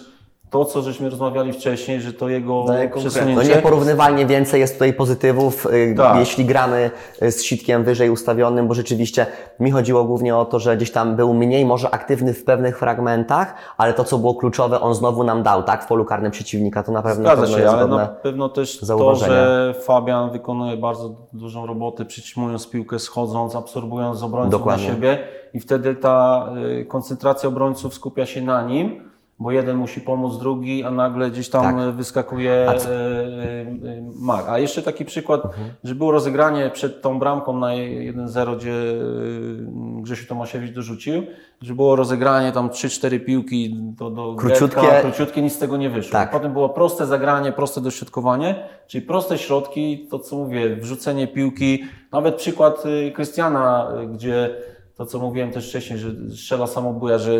to, 0.50 0.64
co 0.64 0.82
żeśmy 0.82 1.10
rozmawiali 1.10 1.52
wcześniej, 1.52 2.00
że 2.00 2.12
to 2.12 2.28
jego 2.28 2.64
przesunięcie... 2.96 3.48
No 3.48 3.56
nieporównywalnie 3.56 4.26
więcej 4.26 4.60
jest 4.60 4.72
tutaj 4.72 4.92
pozytywów, 4.92 5.66
y, 5.66 5.94
tak. 5.96 6.16
jeśli 6.16 6.44
gramy 6.44 6.90
y, 7.22 7.32
z 7.32 7.42
sitkiem 7.42 7.84
wyżej 7.84 8.10
ustawionym, 8.10 8.68
bo 8.68 8.74
rzeczywiście 8.74 9.26
mi 9.60 9.70
chodziło 9.70 10.04
głównie 10.04 10.36
o 10.36 10.44
to, 10.44 10.58
że 10.58 10.76
gdzieś 10.76 10.90
tam 10.90 11.16
był 11.16 11.34
mniej 11.34 11.64
może 11.64 11.90
aktywny 11.90 12.34
w 12.34 12.44
pewnych 12.44 12.78
fragmentach, 12.78 13.54
ale 13.76 13.94
to, 13.94 14.04
co 14.04 14.18
było 14.18 14.34
kluczowe, 14.34 14.80
on 14.80 14.94
znowu 14.94 15.24
nam 15.24 15.42
dał, 15.42 15.62
tak, 15.62 15.84
w 15.84 15.86
polu 15.86 16.04
karnym 16.04 16.32
przeciwnika, 16.32 16.82
to 16.82 16.92
na 16.92 17.02
pewno 17.02 17.24
Zgadza 17.24 17.46
się, 17.46 17.70
ale 17.70 17.86
na 17.86 18.06
pewno 18.06 18.48
też 18.48 18.80
to, 18.80 19.14
że 19.14 19.74
Fabian 19.82 20.30
wykonuje 20.30 20.76
bardzo 20.76 21.14
dużą 21.32 21.66
robotę, 21.66 22.04
przytrzymując 22.04 22.70
piłkę, 22.70 22.98
schodząc, 22.98 23.56
absorbując 23.56 24.22
obrońców 24.22 24.60
Dokładnie. 24.60 24.88
na 24.88 24.94
siebie 24.94 25.18
i 25.54 25.60
wtedy 25.60 25.94
ta 25.94 26.48
y, 26.80 26.84
koncentracja 26.84 27.48
obrońców 27.48 27.94
skupia 27.94 28.26
się 28.26 28.42
na 28.42 28.62
nim, 28.62 29.09
bo 29.40 29.52
jeden 29.52 29.76
musi 29.76 30.00
pomóc 30.00 30.38
drugi, 30.38 30.84
a 30.84 30.90
nagle 30.90 31.30
gdzieś 31.30 31.48
tam 31.48 31.76
tak. 31.76 31.94
wyskakuje 31.94 32.66
a, 32.68 32.74
e, 32.74 32.76
e, 32.88 33.66
Mag. 34.14 34.48
A 34.48 34.58
jeszcze 34.58 34.82
taki 34.82 35.04
przykład, 35.04 35.44
mhm. 35.44 35.70
że 35.84 35.94
było 35.94 36.12
rozegranie 36.12 36.70
przed 36.70 37.02
tą 37.02 37.18
bramką 37.18 37.58
na 37.58 37.66
1-0, 37.66 38.56
gdzie 38.56 38.72
e, 38.72 40.02
Grzesiu 40.02 40.26
Tomasiewicz 40.26 40.74
dorzucił, 40.74 41.22
że 41.60 41.74
było 41.74 41.96
rozegranie 41.96 42.52
tam 42.52 42.68
3-4 42.68 43.24
piłki 43.24 43.76
do, 43.76 44.10
do 44.10 44.34
króciutkie. 44.34 44.80
Gretka, 44.80 45.00
króciutkie, 45.00 45.42
nic 45.42 45.52
z 45.52 45.58
tego 45.58 45.76
nie 45.76 45.90
wyszło. 45.90 46.12
Tak. 46.12 46.30
Potem 46.30 46.52
było 46.52 46.68
proste 46.68 47.06
zagranie, 47.06 47.52
proste 47.52 47.80
dośrodkowanie, 47.80 48.64
czyli 48.86 49.06
proste 49.06 49.38
środki, 49.38 50.08
to 50.10 50.18
co 50.18 50.36
mówię, 50.36 50.76
wrzucenie 50.76 51.28
piłki, 51.28 51.84
nawet 52.12 52.34
przykład 52.34 52.82
Krystiana, 53.14 53.92
gdzie 54.12 54.50
to 54.96 55.06
co 55.06 55.18
mówiłem 55.18 55.50
też 55.50 55.68
wcześniej, 55.68 55.98
że 55.98 56.10
strzela 56.30 56.66
samobuja, 56.66 57.18
że 57.18 57.32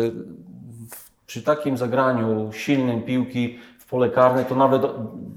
przy 1.31 1.41
takim 1.41 1.77
zagraniu 1.77 2.51
silnym 2.53 3.01
piłki 3.01 3.59
w 3.79 3.85
pole 3.85 4.09
karne, 4.09 4.45
to 4.45 4.55
nawet 4.55 4.81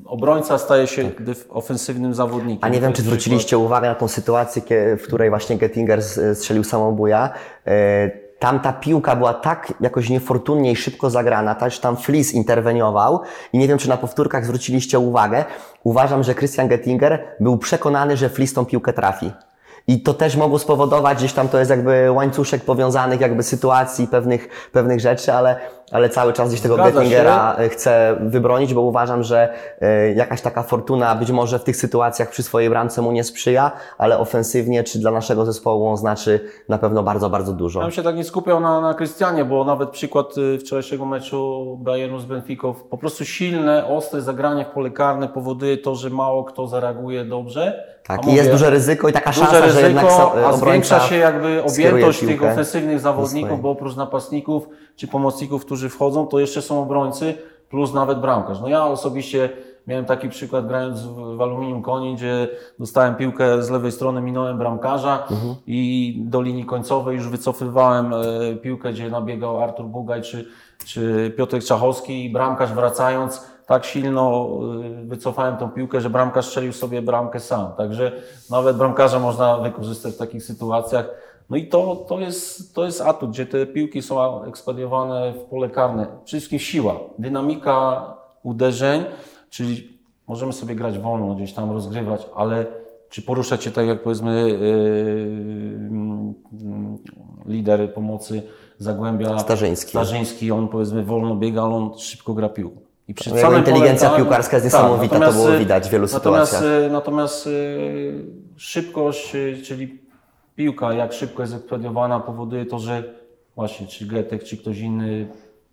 obrońca 0.05 0.59
staje 0.59 0.87
się 0.87 1.11
tak. 1.11 1.27
ofensywnym 1.49 2.15
zawodnikiem. 2.15 2.59
A 2.63 2.69
nie 2.69 2.81
wiem, 2.81 2.93
czy 2.93 3.03
zwróciliście 3.03 3.59
uwagę 3.59 3.89
na 3.89 3.95
tą 3.95 4.09
sytuację, 4.09 4.63
w 4.97 5.03
której 5.03 5.31
właśnie 5.31 5.57
Gettinger 5.57 6.03
strzelił 6.35 6.65
samobuja. 6.65 7.31
E, 7.67 8.11
tam 8.39 8.61
ta 8.61 8.73
piłka 8.73 9.17
była 9.17 9.35
tak 9.35 9.75
jakoś 9.81 10.11
niefortunnie 10.11 10.73
i 10.73 10.77
szybko 10.77 11.11
zagrana, 11.11 11.55
też 11.55 11.81
tam 11.81 11.97
Flis 11.97 12.35
interweniował 12.35 13.21
i 13.53 13.59
nie 13.59 13.69
wiem, 13.69 13.79
czy 13.79 13.89
na 13.89 13.97
powtórkach 13.97 14.45
zwróciliście 14.45 14.99
uwagę. 14.99 15.45
Uważam, 15.85 16.23
że 16.23 16.35
Christian 16.35 16.69
Gettinger 16.69 17.25
był 17.41 17.59
przekonany, 17.59 18.17
że 18.17 18.29
Flis 18.29 18.55
tą 18.55 18.67
piłkę 18.67 18.93
trafi. 18.93 19.33
I 19.87 20.03
to 20.03 20.15
też 20.15 20.37
mogło 20.37 20.59
spowodować, 20.59 21.19
gdzieś 21.19 21.33
tam 21.33 21.49
to 21.49 21.59
jest 21.59 21.71
jakby 21.71 22.11
łańcuszek 22.11 22.65
powiązanych 22.65 23.21
jakby 23.21 23.43
sytuacji, 23.43 24.07
pewnych, 24.07 24.69
pewnych 24.73 25.01
rzeczy, 25.01 25.33
ale, 25.33 25.57
ale 25.95 26.09
cały 26.09 26.33
czas 26.33 26.49
gdzieś 26.49 26.61
tego 26.61 26.77
Gettingera 26.77 27.57
e, 27.59 27.69
chcę 27.69 28.17
wybronić, 28.21 28.75
bo 28.75 28.81
uważam, 28.81 29.23
że 29.23 29.55
e, 29.81 30.13
jakaś 30.13 30.41
taka 30.41 30.63
fortuna 30.63 31.15
być 31.15 31.31
może 31.31 31.59
w 31.59 31.65
tych 31.65 31.77
sytuacjach 31.77 32.31
przy 32.31 32.43
swojej 32.43 32.71
bramce 32.71 33.03
mu 33.03 33.13
nie 33.13 33.25
sprzyja, 33.25 33.73
ale 33.99 34.19
ofensywnie 34.19 34.85
czy 34.85 34.99
dla 34.99 35.11
naszego 35.11 35.45
zespołu 35.45 35.87
on 35.87 35.97
znaczy 35.97 36.41
na 36.69 36.79
pewno 36.79 37.03
bardzo, 37.03 37.31
bardzo 37.31 37.53
dużo. 37.53 37.81
Ja 37.81 37.87
bym 37.87 37.93
się 37.93 38.03
tak 38.03 38.17
nie 38.17 38.25
skupiał 38.25 38.61
na, 38.61 38.81
na 38.81 38.95
Krystianie, 38.95 39.45
bo 39.45 39.65
nawet 39.65 39.91
przykład 39.91 40.39
y, 40.39 40.59
wczorajszego 40.59 41.05
meczu 41.05 41.77
Bayernu 41.81 42.19
z 42.19 42.25
Benficą, 42.25 42.75
po 42.75 42.99
prostu 42.99 43.25
silne, 43.25 43.87
ostre 43.87 44.21
zagranie 44.21 44.65
w 44.65 44.69
pole 44.69 44.91
karne 44.91 45.29
powoduje 45.29 45.79
to, 45.79 45.95
że 45.95 46.11
mało 46.11 46.45
kto 46.45 46.67
zareaguje 46.67 47.25
dobrze 47.25 47.85
tak, 48.07 48.27
i 48.27 48.35
jest 48.35 48.51
duże 48.51 48.71
ryzyko 48.71 49.09
i 49.09 49.13
taka 49.13 49.33
szansa, 49.33 49.61
ryzyko, 49.61 49.81
że 49.81 49.87
jednak 49.87 50.07
a 50.47 50.53
zwiększa 50.53 51.01
się 51.01 51.17
jakby 51.17 51.63
objętość 51.65 52.21
tych 52.21 52.43
ofensywnych 52.43 53.01
zawodników, 53.01 53.61
bo 53.61 53.71
oprócz 53.71 53.97
napastników 53.97 54.69
czy 54.97 55.09
pomocników, 55.09 55.65
którzy 55.65 55.89
wchodzą, 55.89 56.27
to 56.27 56.39
jeszcze 56.39 56.63
są 56.63 56.83
obrońcy, 56.83 57.35
plus 57.71 57.95
nawet 57.95 58.21
bramkarz. 58.21 58.61
No 58.61 58.69
ja 58.69 58.87
osobiście 58.87 59.51
miałem 59.87 60.05
taki 60.05 60.29
przykład 60.29 60.67
grając 60.67 61.03
w 61.37 61.43
Aluminium 61.43 61.83
Konin, 61.83 62.17
gdzie 62.17 62.49
dostałem 62.79 63.15
piłkę 63.15 63.63
z 63.63 63.71
lewej 63.71 63.93
strony, 63.93 64.21
minąłem 64.21 64.59
bramkarza 64.59 65.27
mhm. 65.31 65.55
i 65.67 66.15
do 66.27 66.43
linii 66.43 66.65
końcowej 66.65 67.17
już 67.17 67.29
wycofywałem 67.29 68.13
e, 68.13 68.57
piłkę, 68.57 68.93
gdzie 68.93 69.11
nabiegał 69.11 69.63
Artur 69.63 69.87
Bugaj 69.87 70.23
czy, 70.23 70.47
czy 70.87 71.33
Piotr 71.37 71.61
Czachowski 71.65 72.25
i 72.25 72.31
bramkarz 72.31 72.73
wracając 72.73 73.55
tak 73.67 73.85
silno 73.85 74.49
y, 75.03 75.07
wycofałem 75.07 75.57
tą 75.57 75.71
piłkę, 75.71 76.01
że 76.01 76.11
bramkarz 76.11 76.47
strzelił 76.47 76.73
sobie 76.73 77.03
bramkę 77.03 77.41
sam. 77.41 77.73
Także 77.77 78.13
nawet 78.51 78.77
bramkarza 78.77 79.19
można 79.19 79.59
wykorzystać 79.59 80.15
w 80.15 80.19
takich 80.19 80.45
sytuacjach. 80.45 81.07
No 81.51 81.57
i 81.57 81.67
to, 81.67 82.05
to, 82.09 82.21
jest, 82.21 82.75
to 82.75 82.85
jest 82.85 83.01
atut, 83.01 83.31
gdzie 83.31 83.47
te 83.47 83.67
piłki 83.67 84.03
są 84.03 84.45
ekspediowane 84.45 85.33
w 85.33 85.45
pole 85.45 85.71
karne. 85.71 86.07
Przede 86.07 86.41
wszystkim 86.41 86.59
siła, 86.59 87.01
dynamika 87.19 88.07
uderzeń, 88.43 89.05
czyli 89.51 89.99
możemy 90.29 90.53
sobie 90.53 90.75
grać 90.75 90.99
wolno, 90.99 91.35
gdzieś 91.35 91.53
tam 91.53 91.73
rozgrywać, 91.73 92.27
ale 92.35 92.67
czy 93.09 93.23
poruszać 93.23 93.65
się 93.65 93.71
tak 93.71 93.87
jak 93.87 94.03
powiedzmy 94.03 94.51
yy, 97.47 97.55
lider 97.55 97.95
pomocy 97.95 98.43
Zagłębia 98.79 99.39
Starzyński. 99.39 99.91
Starzyński, 99.91 100.53
on 100.53 100.69
powiedzmy 100.69 101.05
wolno 101.05 101.37
biega, 101.37 101.63
ale 101.63 101.75
on 101.75 101.99
szybko 101.99 102.35
gra 102.35 102.49
piłką. 102.49 102.81
I 103.09 103.15
przy 103.15 103.31
inteligencja 103.59 104.11
piłkarska 104.11 104.57
jest 104.57 104.73
tak, 104.73 104.83
niesamowita, 104.83 105.19
tak, 105.19 105.29
to 105.29 105.35
było 105.35 105.59
widać 105.59 105.89
w 105.89 105.91
wielu 105.91 106.07
natomiast, 106.13 106.53
sytuacjach. 106.53 106.93
Natomiast 106.93 107.47
y, 107.47 108.25
szybkość, 108.57 109.35
y, 109.35 109.63
czyli 109.65 110.04
piłka, 110.57 110.93
jak 110.93 111.13
szybko 111.13 111.43
jest 111.43 111.55
ekspediowana, 111.55 112.21
powoduje 112.21 112.67
to, 112.67 112.79
że 112.79 113.03
właśnie 113.57 113.87
czy 113.87 114.07
Getek, 114.07 114.45
czy 114.45 114.57
ktoś 114.57 114.79
inny 114.79 115.29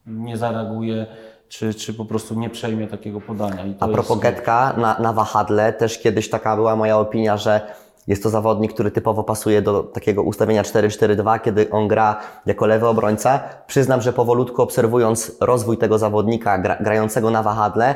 nie 0.06 0.38
zareaguje, 0.38 1.06
czy, 1.50 1.74
czy 1.74 1.94
po 1.94 2.06
prostu 2.06 2.36
nie 2.36 2.50
przejmie 2.50 2.88
takiego 2.88 3.22
podania. 3.22 3.64
A 3.80 3.88
propos 3.88 4.10
jest... 4.10 4.22
Getka 4.22 4.74
na, 4.78 5.00
na 5.00 5.14
wahadle, 5.14 5.74
też 5.74 6.00
kiedyś 6.00 6.30
taka 6.30 6.56
była 6.56 6.76
moja 6.76 6.98
opinia, 6.98 7.38
że 7.38 7.62
jest 8.08 8.24
to 8.24 8.30
zawodnik, 8.30 8.74
który 8.74 8.92
typowo 8.92 9.24
pasuje 9.24 9.62
do 9.62 9.84
takiego 9.84 10.24
ustawienia 10.24 10.64
4-4-2, 10.64 11.42
kiedy 11.42 11.70
on 11.70 11.88
gra 11.88 12.20
jako 12.46 12.66
lewy 12.66 12.88
obrońca. 12.88 13.40
Przyznam, 13.68 14.02
że 14.02 14.14
powolutku 14.14 14.62
obserwując 14.62 15.38
rozwój 15.40 15.78
tego 15.78 15.98
zawodnika 15.98 16.58
gra, 16.58 16.76
grającego 16.76 17.32
na 17.32 17.44
wahadle, 17.44 17.96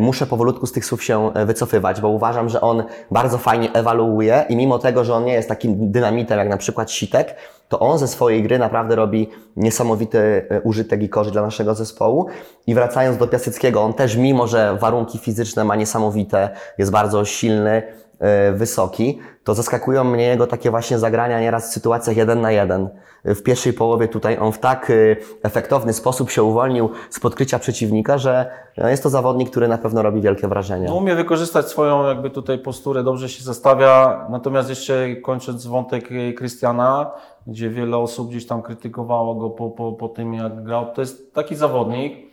muszę 0.00 0.26
powolutku 0.26 0.66
z 0.66 0.72
tych 0.72 0.84
słów 0.84 1.04
się 1.04 1.34
e, 1.34 1.46
wycofywać, 1.46 2.00
bo 2.00 2.08
uważam, 2.08 2.48
że 2.48 2.60
on 2.60 2.84
bardzo 3.10 3.38
fajnie 3.38 3.72
ewaluuje 3.72 4.44
i 4.48 4.56
mimo 4.56 4.78
tego, 4.78 5.04
że 5.04 5.14
on 5.14 5.24
nie 5.24 5.32
jest 5.32 5.48
takim 5.48 5.90
dynamitem 5.90 6.38
jak 6.38 6.48
na 6.48 6.56
przykład 6.56 6.90
Sitek, 6.90 7.34
to 7.68 7.78
on 7.78 7.98
ze 7.98 8.08
swojej 8.08 8.42
gry 8.42 8.58
naprawdę 8.58 8.96
robi 8.96 9.30
niesamowity 9.56 10.46
e, 10.50 10.60
użytek 10.60 11.02
i 11.02 11.08
korzyść 11.08 11.32
dla 11.32 11.42
naszego 11.42 11.74
zespołu. 11.74 12.26
I 12.66 12.74
wracając 12.74 13.16
do 13.16 13.26
Piaseckiego, 13.26 13.82
on 13.82 13.94
też 13.94 14.16
mimo, 14.16 14.46
że 14.46 14.76
warunki 14.80 15.18
fizyczne 15.18 15.64
ma 15.64 15.76
niesamowite, 15.76 16.50
jest 16.78 16.90
bardzo 16.90 17.24
silny, 17.24 17.82
E, 17.82 18.09
wysoki, 18.54 19.18
to 19.44 19.54
zaskakują 19.54 20.04
mnie 20.04 20.24
jego 20.24 20.46
takie 20.46 20.70
właśnie 20.70 20.98
zagrania 20.98 21.40
nieraz 21.40 21.70
w 21.70 21.72
sytuacjach 21.72 22.16
jeden 22.16 22.40
na 22.40 22.52
jeden. 22.52 22.88
W 23.24 23.42
pierwszej 23.42 23.72
połowie 23.72 24.08
tutaj 24.08 24.38
on 24.38 24.52
w 24.52 24.58
tak 24.58 24.90
e, 24.90 24.94
efektowny 25.42 25.92
sposób 25.92 26.30
się 26.30 26.42
uwolnił 26.42 26.90
z 27.10 27.20
podkrycia 27.20 27.58
przeciwnika, 27.58 28.18
że 28.18 28.50
no, 28.76 28.88
jest 28.88 29.02
to 29.02 29.10
zawodnik, 29.10 29.50
który 29.50 29.68
na 29.68 29.78
pewno 29.78 30.02
robi 30.02 30.20
wielkie 30.20 30.48
wrażenie. 30.48 30.86
No, 30.86 30.94
umie 30.94 31.14
wykorzystać 31.14 31.68
swoją 31.68 32.06
jakby 32.06 32.30
tutaj 32.30 32.58
posturę, 32.58 33.02
dobrze 33.02 33.28
się 33.28 33.44
zastawia. 33.44 34.26
Natomiast 34.30 34.68
jeszcze 34.68 35.16
kończąc 35.16 35.66
wątek 35.66 36.08
Krystiana, 36.36 37.10
gdzie 37.46 37.70
wiele 37.70 37.96
osób 37.96 38.28
gdzieś 38.28 38.46
tam 38.46 38.62
krytykowało 38.62 39.34
go 39.34 39.50
po, 39.50 39.70
po, 39.70 39.92
po 39.92 40.08
tym 40.08 40.34
jak 40.34 40.64
grał, 40.64 40.92
to 40.94 41.00
jest 41.00 41.34
taki 41.34 41.54
zawodnik, 41.54 42.29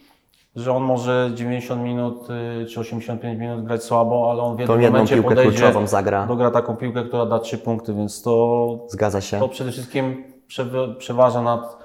że 0.57 0.73
on 0.73 0.83
może 0.83 1.31
90 1.35 1.81
minut 1.83 2.27
y, 2.61 2.65
czy 2.65 2.79
85 2.79 3.39
minut 3.39 3.63
grać 3.65 3.83
słabo, 3.83 4.31
ale 4.31 4.41
on 4.41 4.55
w 4.55 4.59
jednym 4.59 4.81
jedną 4.81 4.91
momencie 4.97 5.15
piłkę 5.15 5.29
podejdzie, 5.29 5.51
kluczową 5.57 5.87
zagra. 5.87 6.25
dogra 6.27 6.51
taką 6.51 6.75
piłkę, 6.75 7.03
która 7.03 7.25
da 7.25 7.39
3 7.39 7.57
punkty, 7.57 7.93
więc 7.93 8.21
to, 8.21 8.79
Zgadza 8.87 9.21
się. 9.21 9.39
to 9.39 9.47
przede 9.49 9.71
wszystkim 9.71 10.23
przewa- 10.47 10.95
przeważa 10.97 11.41
nad 11.41 11.77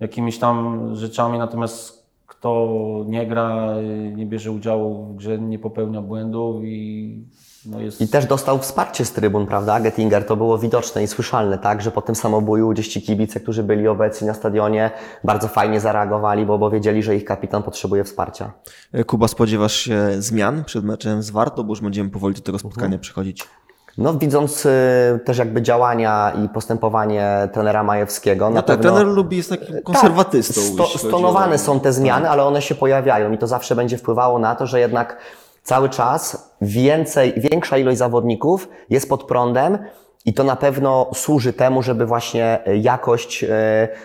jakimiś 0.00 0.38
tam 0.38 0.80
rzeczami, 0.96 1.38
natomiast 1.38 2.00
kto 2.26 2.68
nie 3.06 3.26
gra, 3.26 3.74
y, 3.78 4.12
nie 4.16 4.26
bierze 4.26 4.50
udziału 4.52 5.04
w 5.04 5.16
grze, 5.16 5.38
nie 5.38 5.58
popełnia 5.58 6.02
błędów 6.02 6.56
i 6.64 7.24
no 7.66 7.80
jest... 7.80 8.00
I 8.00 8.08
też 8.08 8.26
dostał 8.26 8.58
wsparcie 8.58 9.04
z 9.04 9.12
trybun, 9.12 9.46
prawda? 9.46 9.80
Gettinger 9.80 10.26
to 10.26 10.36
było 10.36 10.58
widoczne 10.58 11.02
i 11.02 11.06
słyszalne, 11.06 11.58
tak? 11.58 11.82
Że 11.82 11.90
po 11.90 12.02
tym 12.02 12.14
samobuju 12.14 12.68
gdzieś 12.68 12.88
ci 12.88 13.02
kibice, 13.02 13.40
którzy 13.40 13.62
byli 13.62 13.88
obecni 13.88 14.26
na 14.26 14.34
stadionie, 14.34 14.90
bardzo 15.24 15.48
fajnie 15.48 15.80
zareagowali, 15.80 16.46
bo, 16.46 16.58
bo 16.58 16.70
wiedzieli, 16.70 17.02
że 17.02 17.16
ich 17.16 17.24
kapitan 17.24 17.62
potrzebuje 17.62 18.04
wsparcia. 18.04 18.52
E, 18.92 19.04
Kuba, 19.04 19.28
spodziewasz 19.28 19.74
się 19.76 19.98
zmian 20.18 20.64
przed 20.64 20.84
meczem 20.84 21.22
z 21.22 21.30
Warto, 21.30 21.64
bo 21.64 21.72
już 21.72 21.80
będziemy 21.80 22.10
powoli 22.10 22.34
do 22.34 22.40
tego 22.42 22.58
spotkania 22.58 22.86
Mhm. 22.86 23.00
przechodzić. 23.00 23.44
No, 23.98 24.14
widząc 24.14 24.66
y, 24.66 24.70
też 25.24 25.38
jakby 25.38 25.62
działania 25.62 26.32
i 26.44 26.48
postępowanie 26.48 27.48
trenera 27.52 27.82
Majewskiego, 27.82 28.44
No 28.48 28.54
na 28.54 28.62
tak, 28.62 28.76
pewno... 28.76 28.92
trener 28.96 29.14
lubi, 29.14 29.36
jest 29.36 29.50
takim 29.50 29.82
konserwatystą. 29.82 30.60
Tak, 30.78 30.86
sto, 30.86 30.98
stonowane 30.98 31.54
o- 31.54 31.58
są 31.58 31.80
te 31.80 31.92
zmiany, 31.92 32.30
ale 32.30 32.44
one 32.44 32.62
się 32.62 32.74
pojawiają 32.74 33.32
i 33.32 33.38
to 33.38 33.46
zawsze 33.46 33.76
będzie 33.76 33.98
wpływało 33.98 34.38
na 34.38 34.54
to, 34.54 34.66
że 34.66 34.80
jednak 34.80 35.16
cały 35.62 35.88
czas 35.88 36.50
więcej, 36.60 37.34
większa 37.36 37.78
ilość 37.78 37.98
zawodników 37.98 38.68
jest 38.90 39.08
pod 39.08 39.24
prądem 39.24 39.78
i 40.24 40.34
to 40.34 40.44
na 40.44 40.56
pewno 40.56 41.10
służy 41.14 41.52
temu, 41.52 41.82
żeby 41.82 42.06
właśnie 42.06 42.58
jakość 42.80 43.44
e, 43.44 43.48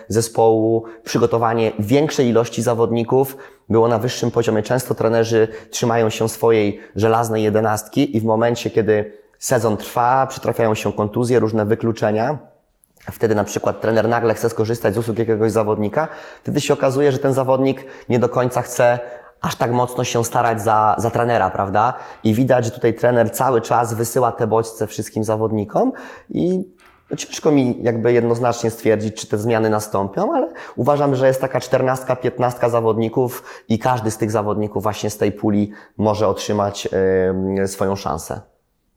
zespołu, 0.08 0.84
przygotowanie 1.04 1.72
większej 1.78 2.28
ilości 2.28 2.62
zawodników 2.62 3.36
było 3.68 3.88
na 3.88 3.98
wyższym 3.98 4.30
poziomie. 4.30 4.62
Często 4.62 4.94
trenerzy 4.94 5.48
trzymają 5.70 6.10
się 6.10 6.28
swojej 6.28 6.80
żelaznej 6.96 7.42
jedenastki 7.42 8.16
i 8.16 8.20
w 8.20 8.24
momencie, 8.24 8.70
kiedy 8.70 9.12
sezon 9.38 9.76
trwa, 9.76 10.26
przytrafiają 10.26 10.74
się 10.74 10.92
kontuzje, 10.92 11.38
różne 11.38 11.66
wykluczenia, 11.66 12.38
Wtedy 13.12 13.34
na 13.34 13.44
przykład 13.44 13.80
trener 13.80 14.08
nagle 14.08 14.34
chce 14.34 14.50
skorzystać 14.50 14.94
z 14.94 14.98
usług 14.98 15.18
jakiegoś 15.18 15.52
zawodnika, 15.52 16.08
wtedy 16.42 16.60
się 16.60 16.74
okazuje, 16.74 17.12
że 17.12 17.18
ten 17.18 17.32
zawodnik 17.32 17.84
nie 18.08 18.18
do 18.18 18.28
końca 18.28 18.62
chce 18.62 18.98
aż 19.40 19.56
tak 19.56 19.72
mocno 19.72 20.04
się 20.04 20.24
starać 20.24 20.62
za, 20.62 20.94
za 20.98 21.10
trenera, 21.10 21.50
prawda? 21.50 21.94
I 22.24 22.34
widać, 22.34 22.64
że 22.64 22.70
tutaj 22.70 22.94
trener 22.94 23.32
cały 23.32 23.60
czas 23.60 23.94
wysyła 23.94 24.32
te 24.32 24.46
bodźce 24.46 24.86
wszystkim 24.86 25.24
zawodnikom 25.24 25.92
i 26.30 26.76
no 27.10 27.16
ciężko 27.16 27.50
mi 27.50 27.82
jakby 27.82 28.12
jednoznacznie 28.12 28.70
stwierdzić, 28.70 29.14
czy 29.14 29.26
te 29.26 29.38
zmiany 29.38 29.70
nastąpią, 29.70 30.34
ale 30.34 30.52
uważam, 30.76 31.14
że 31.14 31.26
jest 31.26 31.40
taka 31.40 31.60
czternastka, 31.60 32.16
piętnastka 32.16 32.68
zawodników 32.68 33.42
i 33.68 33.78
każdy 33.78 34.10
z 34.10 34.16
tych 34.16 34.30
zawodników 34.30 34.82
właśnie 34.82 35.10
z 35.10 35.16
tej 35.18 35.32
puli 35.32 35.72
może 35.96 36.28
otrzymać 36.28 36.88
yy, 37.56 37.68
swoją 37.68 37.96
szansę. 37.96 38.40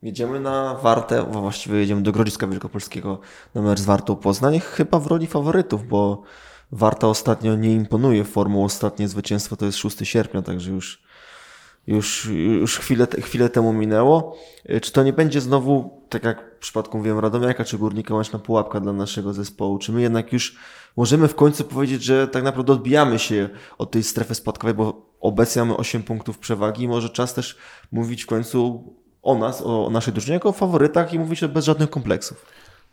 Jedziemy 0.02 0.40
na 0.40 0.74
Wartę, 0.82 1.22
właściwie 1.22 1.78
jedziemy 1.78 2.02
do 2.02 2.12
Grodziska 2.12 2.46
Wielkopolskiego 2.46 3.18
na 3.54 3.62
mecz 3.62 3.80
z 3.80 3.84
Wartą 3.84 4.16
Poznań, 4.16 4.60
chyba 4.60 4.98
w 4.98 5.06
roli 5.06 5.26
faworytów, 5.26 5.88
bo 5.88 6.22
Warta 6.72 7.08
ostatnio 7.08 7.56
nie 7.56 7.74
imponuje 7.74 8.24
formą. 8.24 8.64
Ostatnie 8.64 9.08
zwycięstwo 9.08 9.56
to 9.56 9.66
jest 9.66 9.78
6 9.78 9.98
sierpnia, 10.02 10.42
także 10.42 10.70
już, 10.70 11.02
już, 11.86 12.28
już 12.60 12.78
chwilę, 12.78 13.06
chwilę 13.20 13.48
temu 13.48 13.72
minęło. 13.72 14.36
Y, 14.70 14.80
Czy 14.80 14.92
to 14.92 15.02
nie 15.02 15.12
będzie 15.12 15.40
znowu, 15.40 16.02
tak 16.08 16.24
jak 16.24 16.56
w 16.56 16.58
przypadku 16.58 16.98
mówiłem 16.98 17.18
Radomiaka 17.18 17.64
czy 17.64 17.78
Górnika, 17.78 18.14
łączna 18.14 18.38
pułapka 18.38 18.80
dla 18.80 18.92
naszego 18.92 19.32
zespołu? 19.32 19.78
Czy 19.78 19.92
my 19.92 20.02
jednak 20.02 20.32
już 20.32 20.56
możemy 20.96 21.28
w 21.28 21.34
końcu 21.34 21.64
powiedzieć, 21.64 22.02
że 22.02 22.28
tak 22.28 22.44
naprawdę 22.44 22.72
odbijamy 22.72 23.18
się 23.18 23.48
od 23.78 23.90
tej 23.90 24.02
strefy 24.02 24.34
spadkowej, 24.34 24.74
bo 24.74 25.10
obecnie 25.20 25.62
mamy 25.62 25.76
8 25.76 26.02
punktów 26.02 26.38
przewagi 26.38 26.82
i 26.82 26.88
może 26.88 27.10
czas 27.10 27.34
też 27.34 27.58
mówić 27.92 28.22
w 28.22 28.26
końcu 28.26 28.84
o 29.22 29.38
nas, 29.38 29.62
o 29.62 29.90
naszej 29.90 30.14
drużynie 30.14 30.34
jako 30.34 30.48
o 30.48 30.52
faworytach 30.52 31.14
i 31.14 31.18
mówić 31.18 31.44
bez 31.44 31.64
żadnych 31.64 31.90
kompleksów. 31.90 32.46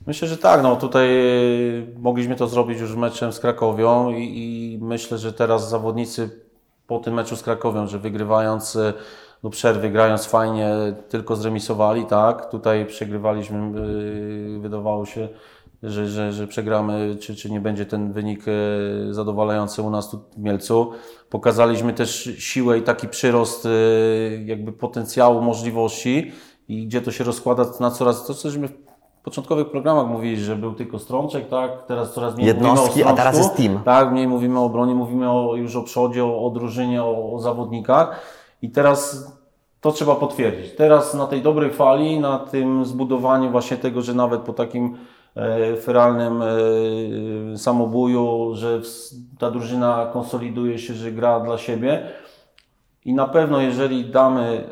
Myślę, 0.06 0.28
że 0.28 0.38
tak. 0.38 0.64
No, 0.64 0.76
tutaj 0.76 1.08
y, 1.10 1.88
mogliśmy 2.00 2.36
to 2.36 2.48
zrobić 2.48 2.80
już 2.80 2.96
meczem 2.96 3.34
z 3.34 3.40
Krakowią 3.40 4.10
i, 4.10 4.24
i 4.24 4.78
myślę, 4.82 5.18
że 5.18 5.34
teraz 5.34 5.70
zawodnicy 5.70 6.30
po 6.88 7.00
tym 7.00 7.14
meczu 7.14 7.36
z 7.36 7.44
Krakowią, 7.44 7.88
że 7.88 8.00
wygrywając 8.00 8.78
do 9.44 9.50
przerwy, 9.50 9.90
grając 9.90 10.26
fajnie, 10.26 10.70
tylko 11.10 11.36
zremisowali, 11.36 12.06
tak. 12.06 12.50
Tutaj 12.50 12.86
przegrywaliśmy, 12.86 13.80
y, 14.56 14.60
wydawało 14.60 15.06
się, 15.06 15.30
że, 15.84 16.08
że, 16.08 16.34
że 16.34 16.48
przegramy, 16.48 17.18
czy, 17.20 17.36
czy 17.36 17.52
nie 17.52 17.60
będzie 17.60 17.86
ten 17.86 18.14
wynik 18.14 18.46
zadowalający 19.12 19.82
u 19.82 19.90
nas 19.90 20.10
tu 20.10 20.20
w 20.38 20.38
Mielcu. 20.38 20.92
Pokazaliśmy 21.30 21.94
też 21.94 22.30
siłę 22.38 22.78
i 22.78 22.82
taki 22.82 23.08
przyrost 23.08 23.68
jakby 24.46 24.72
potencjału, 24.72 25.42
możliwości 25.42 26.32
i 26.68 26.88
gdzie 26.88 27.02
to 27.02 27.12
się 27.12 27.24
rozkłada 27.24 27.66
na 27.80 27.92
coraz, 27.92 28.28
to 28.28 28.34
cośmy 28.34 28.70
początkowych 29.28 29.70
programach 29.70 30.08
mówili, 30.08 30.38
że 30.38 30.56
był 30.56 30.74
tylko 30.74 31.00
Strączek, 31.00 31.50
tak? 31.50 31.86
Teraz 31.88 32.14
coraz 32.14 32.36
mniej 32.36 32.48
Jednostki, 32.48 32.88
mówimy 32.88 33.06
o 33.06 33.10
a 33.10 33.14
teraz 33.14 33.36
Strączku. 33.36 33.62
jest 33.62 33.72
team. 33.74 33.84
Tak, 33.84 34.12
mniej 34.12 34.28
mówimy 34.28 34.60
o 34.60 34.64
obronie, 34.64 34.96
mówimy 34.96 35.32
o, 35.32 35.56
już 35.56 35.76
o 35.76 35.84
przodzie, 35.84 36.26
o, 36.26 36.46
o 36.46 36.50
drużynie, 36.50 37.04
o, 37.04 37.34
o 37.34 37.40
zawodnikach. 37.40 38.22
I 38.62 38.70
teraz 38.70 39.32
to 39.82 39.92
trzeba 39.92 40.16
potwierdzić. 40.16 40.76
Teraz 40.76 41.14
na 41.14 41.28
tej 41.28 41.42
dobrej 41.42 41.72
fali, 41.72 42.20
na 42.20 42.40
tym 42.40 42.86
zbudowaniu 42.86 43.52
właśnie 43.52 43.78
tego, 43.78 44.02
że 44.02 44.14
nawet 44.14 44.42
po 44.42 44.54
takim 44.54 44.98
e, 45.36 45.76
feralnym 45.76 46.42
e, 46.42 47.58
samobuju, 47.58 48.56
że 48.56 48.82
ta 49.40 49.52
drużyna 49.52 50.10
konsoliduje 50.14 50.80
się, 50.80 50.94
że 50.94 51.12
gra 51.12 51.40
dla 51.40 51.58
siebie. 51.58 52.08
I 53.08 53.14
na 53.14 53.28
pewno, 53.28 53.62
jeżeli 53.62 54.06
damy, 54.06 54.64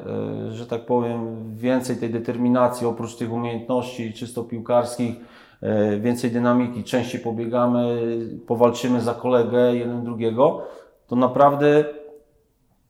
e, 0.50 0.52
że 0.52 0.65
tak 0.65 0.86
powiem, 0.86 1.52
więcej 1.54 1.98
tej 1.98 2.10
determinacji, 2.10 2.88
oprócz 2.88 3.15
tych 3.15 3.34
umiejętności 3.34 4.13
czysto 4.13 4.43
piłkarskich, 4.43 5.15
e, 5.62 6.00
więcej 6.00 6.32
dynamiki, 6.32 6.84
częściej 6.84 7.21
pobiegamy, 7.21 8.02
powalczymy 8.48 9.02
za 9.02 9.13
kolegę 9.13 9.76
jeden 9.76 10.04
drugiego, 10.04 10.62
to 11.08 11.15
naprawdę 11.15 11.86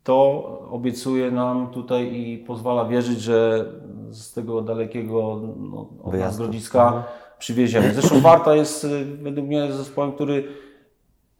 to 0.03 0.43
obiecuje 0.71 1.31
nam 1.31 1.67
tutaj 1.67 2.13
i 2.13 2.37
pozwala 2.37 2.85
wierzyć, 2.85 3.21
że 3.21 3.65
z 4.09 4.33
tego 4.33 4.61
dalekiego 4.61 5.41
no, 5.57 5.89
od 6.03 6.13
nas. 6.13 6.37
Grodziska 6.37 7.03
przywieziemy. 7.39 7.93
Zresztą 7.93 8.19
Warta 8.21 8.55
jest 8.55 8.83
y, 8.83 9.05
według 9.05 9.47
mnie 9.47 9.71
zespołem, 9.71 10.11
który 10.11 10.43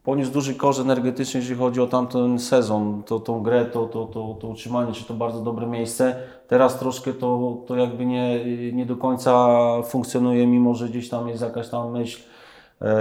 poniósł 0.06 0.32
duży 0.32 0.56
koszt 0.56 0.80
energetyczny, 0.80 1.40
jeżeli 1.40 1.60
chodzi 1.60 1.82
o 1.82 1.88
tamten 1.88 2.40
sezon, 2.40 3.04
to, 3.06 3.20
tą 3.20 3.44
grę, 3.44 3.66
to, 3.66 3.86
to, 3.86 4.06
to, 4.06 4.38
to 4.42 4.48
utrzymanie, 4.48 4.94
czy 4.94 5.06
to 5.06 5.14
bardzo 5.14 5.42
dobre 5.42 5.68
miejsce. 5.68 6.16
Teraz 6.48 6.80
troszkę 6.80 7.14
to, 7.14 7.58
to 7.68 7.76
jakby 7.76 8.06
nie, 8.06 8.46
nie 8.74 8.86
do 8.86 8.96
końca 8.96 9.58
funkcjonuje, 9.84 10.48
mimo 10.48 10.74
że 10.74 10.90
gdzieś 10.90 11.10
tam 11.10 11.30
jest 11.30 11.42
jakaś 11.42 11.70
tam 11.70 11.92
myśl 11.92 12.22
e, 12.82 12.86
e, 12.86 12.92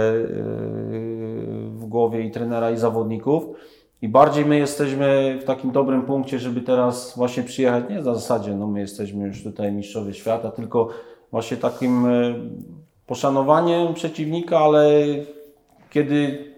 w 1.69 1.85
głowie 1.87 2.21
i 2.21 2.31
trenera, 2.31 2.71
i 2.71 2.77
zawodników. 2.77 3.43
I 4.01 4.09
bardziej 4.09 4.45
my 4.45 4.57
jesteśmy 4.57 5.39
w 5.41 5.43
takim 5.43 5.71
dobrym 5.71 6.01
punkcie, 6.01 6.39
żeby 6.39 6.61
teraz 6.61 7.17
właśnie 7.17 7.43
przyjechać, 7.43 7.83
nie 7.89 7.95
na 7.95 8.01
zasadzie, 8.01 8.53
no 8.53 8.67
my 8.67 8.79
jesteśmy 8.79 9.27
już 9.27 9.43
tutaj 9.43 9.71
mistrzowie 9.71 10.13
świata, 10.13 10.51
tylko 10.51 10.89
właśnie 11.31 11.57
takim 11.57 12.05
e, 12.05 12.35
poszanowaniem 13.07 13.93
przeciwnika, 13.93 14.59
ale 14.59 14.91
kiedy 15.89 16.54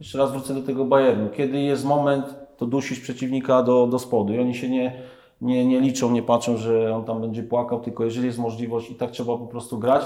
jeszcze 0.00 0.18
raz 0.18 0.32
wrócę 0.32 0.54
do 0.54 0.62
tego 0.62 0.84
Bayernu. 0.84 1.28
Kiedy 1.36 1.60
jest 1.60 1.84
moment, 1.84 2.24
to 2.56 2.66
dusisz 2.66 3.00
przeciwnika 3.00 3.62
do, 3.62 3.86
do 3.86 3.98
spodu 3.98 4.34
i 4.34 4.38
oni 4.38 4.54
się 4.54 4.68
nie, 4.68 5.02
nie, 5.40 5.66
nie 5.66 5.80
liczą, 5.80 6.10
nie 6.10 6.22
patrzą, 6.22 6.56
że 6.56 6.96
on 6.96 7.04
tam 7.04 7.20
będzie 7.20 7.42
płakał, 7.42 7.80
tylko 7.80 8.04
jeżeli 8.04 8.26
jest 8.26 8.38
możliwość 8.38 8.90
i 8.90 8.94
tak 8.94 9.10
trzeba 9.10 9.38
po 9.38 9.46
prostu 9.46 9.78
grać, 9.78 10.02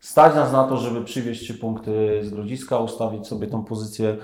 stać 0.00 0.34
nas 0.34 0.52
na 0.52 0.64
to, 0.64 0.76
żeby 0.76 1.04
przywieźć 1.04 1.42
trzy 1.42 1.54
punkty 1.54 2.20
z 2.22 2.30
Grodziska, 2.30 2.78
ustawić 2.78 3.26
sobie 3.26 3.46
tą 3.46 3.64
pozycję 3.64 4.16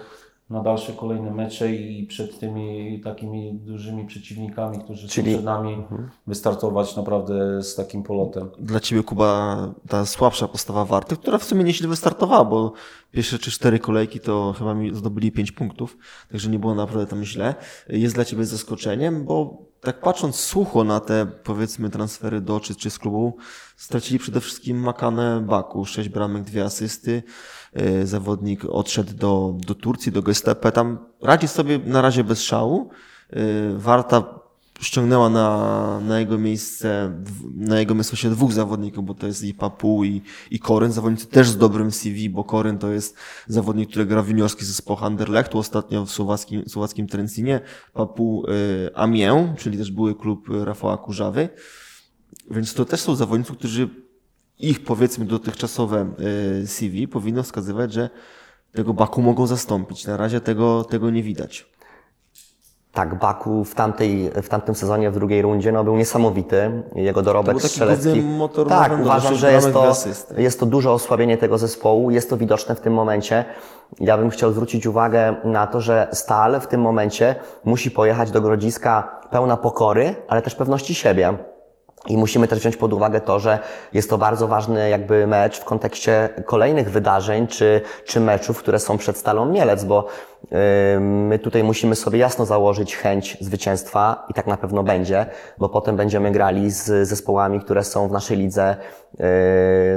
na 0.51 0.63
dalsze 0.63 0.93
kolejne 0.93 1.31
mecze 1.31 1.73
i 1.75 2.07
przed 2.07 2.39
tymi 2.39 3.01
takimi 3.05 3.55
dużymi 3.55 4.07
przeciwnikami, 4.07 4.79
którzy 4.79 5.09
Czyli- 5.09 5.31
są 5.31 5.37
przed 5.39 5.45
nami, 5.45 5.85
wystartować 6.27 6.97
naprawdę 6.97 7.63
z 7.63 7.75
takim 7.75 8.03
polotem. 8.03 8.51
Dla 8.59 8.81
Ciebie, 8.81 9.03
Kuba, 9.03 9.57
ta 9.89 10.07
słabsza 10.07 10.49
postawa 10.49 10.85
Warty, 10.85 11.17
która 11.17 11.39
w 11.39 11.45
sumie 11.45 11.65
nieźle 11.65 11.89
wystartowała, 11.89 12.45
bo 12.45 12.73
pierwsze 13.13 13.39
czy 13.39 13.51
cztery 13.51 13.79
kolejki 13.79 14.21
to 14.21 14.55
chyba 14.59 14.75
mi 14.75 14.95
zdobyli 14.95 15.33
pięć 15.33 15.53
punktów, 15.53 15.99
także 16.31 16.51
nie 16.51 16.59
było 16.59 16.75
naprawdę 16.75 17.07
tam 17.07 17.25
źle. 17.25 17.55
Jest 17.89 18.15
dla 18.15 18.25
Ciebie 18.25 18.45
zaskoczeniem, 18.45 19.25
bo 19.25 19.63
tak 19.81 20.01
patrząc 20.01 20.37
sucho 20.37 20.85
na 20.85 21.01
te, 21.01 21.27
powiedzmy, 21.27 21.91
transfery 21.91 22.41
do 22.41 22.61
czy, 22.61 22.75
czy 22.75 22.91
z 22.91 22.99
klubu, 22.99 23.37
stracili 23.77 24.19
przede 24.19 24.41
wszystkim 24.41 24.81
Makane 24.81 25.41
Baku, 25.41 25.85
sześć 25.85 26.09
bramek, 26.09 26.43
dwie 26.43 26.65
asysty. 26.65 27.23
Yy, 27.75 28.07
Zawodnik 28.07 28.65
odszedł 28.65 29.15
do, 29.15 29.55
do 29.67 29.75
Turcji, 29.75 30.13
do 30.13 30.23
Gestape. 30.23 30.73
Tam 30.73 30.99
radzi 31.23 31.49
sobie 31.49 31.79
na 31.79 32.03
razie 32.03 32.25
bez 32.25 32.43
szału. 32.43 32.91
Yy, 33.33 33.79
Warta 33.79 34.41
ściągnęła 34.81 35.31
na, 35.31 36.01
na 36.01 36.21
jego 36.21 36.39
miejsce, 36.39 37.13
na 37.55 37.81
jego 37.81 38.03
się 38.03 38.31
dwóch 38.31 38.53
zawodników, 38.53 39.05
bo 39.05 39.15
to 39.15 39.27
jest 39.27 39.43
i 39.43 39.55
Papu 39.55 40.05
i, 40.05 40.23
i 40.51 40.59
Koryn. 40.59 40.93
Zawodnicy 40.93 41.27
też 41.27 41.49
z 41.49 41.57
dobrym 41.57 41.91
CV, 41.91 42.31
bo 42.31 42.45
Koryn 42.45 42.79
to 42.79 42.91
jest 42.91 43.17
zawodnik, 43.47 43.91
który 43.91 44.07
gra 44.07 44.23
w 44.23 44.29
juniorski 44.29 44.65
zespół 44.65 44.97
Anderlechtu, 45.01 45.59
ostatnio 45.59 46.07
w 46.07 46.11
słowackim, 46.11 46.69
słowackim 46.69 47.07
Trencinie. 47.07 47.61
Papu 47.93 48.45
y, 48.49 48.95
Amiens, 48.95 49.59
czyli 49.59 49.79
też 49.79 49.91
były 49.91 50.15
klub 50.15 50.49
Rafała 50.65 50.99
Kurzawy. 50.99 51.49
Więc 52.51 52.75
to 52.75 52.85
też 52.85 53.01
są 53.01 53.17
zawodnicy, 53.17 53.53
którzy 53.53 53.89
ich 54.59 54.85
powiedzmy 54.85 55.25
dotychczasowe 55.25 56.15
y, 56.63 56.67
CV 56.67 57.09
powinno 57.09 57.43
wskazywać, 57.43 57.93
że 57.93 58.11
tego 58.73 58.95
Baku 58.95 59.23
mogą 59.23 59.47
zastąpić. 59.47 60.07
Na 60.07 60.17
razie 60.17 60.41
tego, 60.41 60.85
tego 60.85 61.11
nie 61.11 61.23
widać. 61.23 61.67
Tak, 62.93 63.19
Baku 63.19 63.65
w, 63.65 63.75
tamtej, 63.75 64.31
w 64.43 64.49
tamtym 64.49 64.75
sezonie 64.75 65.11
w 65.11 65.15
drugiej 65.15 65.43
rundzie 65.43 65.73
no, 65.73 65.85
był 65.85 65.97
niesamowity. 65.97 66.83
Jego 66.95 67.23
dorobek 67.23 67.63
strzelecki. 67.63 68.23
Tak, 68.69 68.93
uważam, 69.03 69.35
że 69.35 69.53
jest 69.53 69.73
to, 69.73 69.95
jest 70.37 70.61
to 70.61 70.67
duże 70.67 70.91
osłabienie 70.91 71.39
tego 71.39 71.59
zespołu. 71.59 72.11
Jest 72.11 72.31
to 72.31 72.37
widoczne 72.37 72.75
w 72.75 72.81
tym 72.81 72.93
momencie. 72.93 73.45
Ja 74.01 74.19
bym 74.19 74.31
chciał 74.31 74.53
zwrócić 74.53 74.87
uwagę 74.87 75.37
na 75.45 75.67
to, 75.67 75.81
że 75.81 76.09
Stal 76.13 76.61
w 76.61 76.67
tym 76.67 76.81
momencie 76.81 77.35
musi 77.65 77.91
pojechać 77.91 78.31
do 78.31 78.41
Grodziska 78.41 79.21
pełna 79.31 79.57
pokory, 79.57 80.15
ale 80.29 80.43
też 80.43 80.55
pewności 80.55 80.95
siebie. 80.95 81.35
I 82.07 82.17
musimy 82.17 82.49
też 82.49 82.59
wziąć 82.59 82.77
pod 82.77 82.93
uwagę 82.93 83.21
to, 83.21 83.41
że 83.41 83.59
jest 83.93 84.11
to 84.11 84.19
bardzo 84.19 84.49
ważny 84.49 84.89
jakby 84.89 85.27
mecz 85.27 85.61
w 85.61 85.65
kontekście 85.65 86.29
kolejnych 86.45 86.91
wydarzeń 86.91 87.47
czy, 87.47 87.81
czy 88.05 88.21
meczów, 88.21 88.59
które 88.59 88.79
są 88.79 88.99
przed 88.99 89.17
Stalą 89.17 89.47
Mielec, 89.47 89.85
bo 89.85 90.07
yy, 90.51 90.59
my 91.01 91.39
tutaj 91.39 91.65
musimy 91.65 91.97
sobie 91.97 92.19
jasno 92.19 92.47
założyć 92.47 92.97
chęć 92.97 93.37
zwycięstwa 93.41 94.27
i 94.29 94.35
tak 94.35 94.47
na 94.47 94.57
pewno 94.57 94.83
będzie, 94.83 95.27
bo 95.59 95.69
potem 95.69 95.97
będziemy 95.97 96.31
grali 96.31 96.71
z 96.71 97.09
zespołami, 97.09 97.61
które 97.61 97.85
są 97.85 98.09
w 98.09 98.13
naszej 98.13 98.37
lidze 98.37 98.77
yy, 99.19 99.27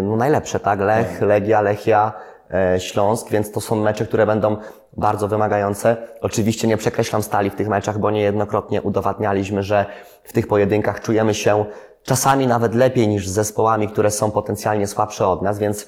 no 0.01 0.15
najlepsze, 0.15 0.59
tak? 0.59 0.79
Lech, 0.79 1.21
Legia, 1.21 1.61
Lechia, 1.61 2.11
e, 2.53 2.79
Śląsk, 2.79 3.29
więc 3.29 3.51
to 3.51 3.61
są 3.61 3.75
mecze, 3.75 4.05
które 4.05 4.25
będą 4.25 4.57
bardzo 4.97 5.27
wymagające. 5.27 5.97
Oczywiście 6.21 6.67
nie 6.67 6.77
przekreślam 6.77 7.23
stali 7.23 7.49
w 7.49 7.55
tych 7.55 7.67
meczach, 7.67 7.99
bo 7.99 8.11
niejednokrotnie 8.11 8.81
udowadnialiśmy, 8.81 9.63
że 9.63 9.85
w 10.23 10.33
tych 10.33 10.47
pojedynkach 10.47 11.01
czujemy 11.01 11.33
się 11.33 11.65
czasami 12.03 12.47
nawet 12.47 12.75
lepiej 12.75 13.07
niż 13.07 13.27
z 13.27 13.31
zespołami, 13.31 13.87
które 13.87 14.11
są 14.11 14.31
potencjalnie 14.31 14.87
słabsze 14.87 15.27
od 15.27 15.41
nas, 15.41 15.59
więc 15.59 15.87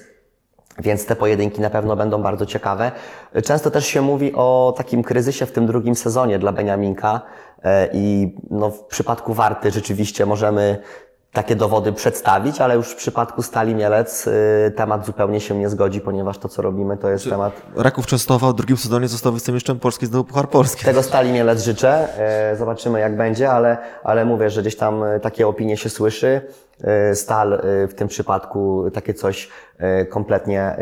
więc 0.78 1.06
te 1.06 1.16
pojedynki 1.16 1.60
na 1.60 1.70
pewno 1.70 1.96
będą 1.96 2.22
bardzo 2.22 2.46
ciekawe. 2.46 2.92
Często 3.44 3.70
też 3.70 3.86
się 3.86 4.02
mówi 4.02 4.32
o 4.34 4.74
takim 4.76 5.02
kryzysie 5.02 5.46
w 5.46 5.52
tym 5.52 5.66
drugim 5.66 5.94
sezonie 5.94 6.38
dla 6.38 6.52
Beniaminka 6.52 7.20
e, 7.62 7.88
i 7.92 8.36
no, 8.50 8.70
w 8.70 8.84
przypadku 8.84 9.34
Warty 9.34 9.70
rzeczywiście 9.70 10.26
możemy 10.26 10.82
takie 11.36 11.56
dowody 11.56 11.92
przedstawić, 11.92 12.60
ale 12.60 12.74
już 12.74 12.88
w 12.88 12.96
przypadku 12.96 13.42
Stali 13.42 13.74
Mielec 13.74 14.26
y, 14.26 14.72
temat 14.76 15.06
zupełnie 15.06 15.40
się 15.40 15.58
nie 15.58 15.68
zgodzi, 15.68 16.00
ponieważ 16.00 16.38
to, 16.38 16.48
co 16.48 16.62
robimy, 16.62 16.96
to 16.96 17.10
jest 17.10 17.30
temat 17.30 17.52
Raków 17.76 18.06
Częstochowa 18.06 18.52
w 18.52 18.56
drugim 18.56 18.76
sezonie 18.76 19.08
został 19.08 19.32
wicemistrzem 19.32 19.78
Polski, 19.78 20.06
zdobył 20.06 20.24
Puchar 20.24 20.48
Polski. 20.48 20.84
Tego 20.84 21.02
Stali 21.02 21.32
Mielec 21.32 21.62
życzę. 21.64 22.08
E, 22.52 22.56
Zobaczymy 22.56 23.00
jak 23.00 23.16
będzie, 23.16 23.50
ale, 23.50 23.78
ale 24.04 24.24
mówię, 24.24 24.50
że 24.50 24.60
gdzieś 24.60 24.76
tam 24.76 25.04
e, 25.04 25.20
takie 25.20 25.48
opinie 25.48 25.76
się 25.76 25.90
słyszy. 25.90 26.40
E, 26.84 27.14
Stal 27.14 27.60
w 27.62 27.94
tym 27.96 28.08
przypadku 28.08 28.90
takie 28.94 29.14
coś 29.14 29.48
kompletnie 30.10 30.76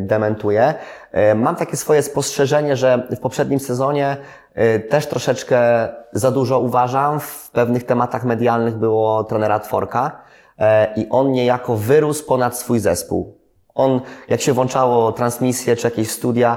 dementuje. 0.00 0.74
E, 1.14 1.34
Mam 1.34 1.56
takie 1.56 1.76
swoje 1.76 2.02
spostrzeżenie, 2.02 2.76
że 2.76 3.08
w 3.16 3.20
poprzednim 3.20 3.60
sezonie 3.60 4.16
e, 4.54 4.78
też 4.78 5.06
troszeczkę 5.06 5.88
za 6.12 6.30
dużo 6.30 6.58
uważam. 6.58 7.20
W 7.20 7.50
pewnych 7.50 7.84
tematach 7.84 8.24
medialnych 8.24 8.76
było 8.76 9.24
trenera 9.24 9.60
Tworka 9.60 10.20
e, 10.58 10.94
i 10.96 11.08
on 11.10 11.32
niejako 11.32 11.76
wyrósł 11.76 12.26
ponad 12.26 12.58
swój 12.58 12.78
zespół. 12.78 13.38
On, 13.74 14.00
jak 14.28 14.40
się 14.40 14.52
włączało 14.52 15.12
transmisje 15.12 15.76
czy 15.76 15.86
jakieś 15.86 16.10
studia, 16.10 16.56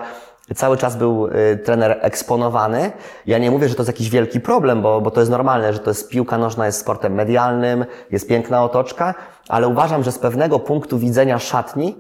cały 0.56 0.78
czas 0.78 0.96
był 0.96 1.30
trener 1.66 1.98
eksponowany. 2.02 2.92
Ja 3.26 3.38
nie 3.38 3.52
mówię, 3.52 3.70
że 3.70 3.76
to 3.76 3.82
jest 3.82 3.90
jakiś 3.90 4.10
wielki 4.10 4.40
problem, 4.40 4.82
bo, 4.82 5.02
bo 5.02 5.12
to 5.12 5.20
jest 5.20 5.32
normalne, 5.32 5.74
że 5.74 5.80
to 5.80 5.90
jest 5.90 6.10
piłka 6.10 6.38
nożna, 6.38 6.66
jest 6.66 6.80
sportem 6.80 7.14
medialnym, 7.14 7.86
jest 8.12 8.28
piękna 8.28 8.64
otoczka, 8.64 9.14
ale 9.50 9.68
uważam, 9.68 10.04
że 10.04 10.12
z 10.12 10.20
pewnego 10.20 10.60
punktu 10.60 11.00
widzenia 11.00 11.40
szatni, 11.40 11.98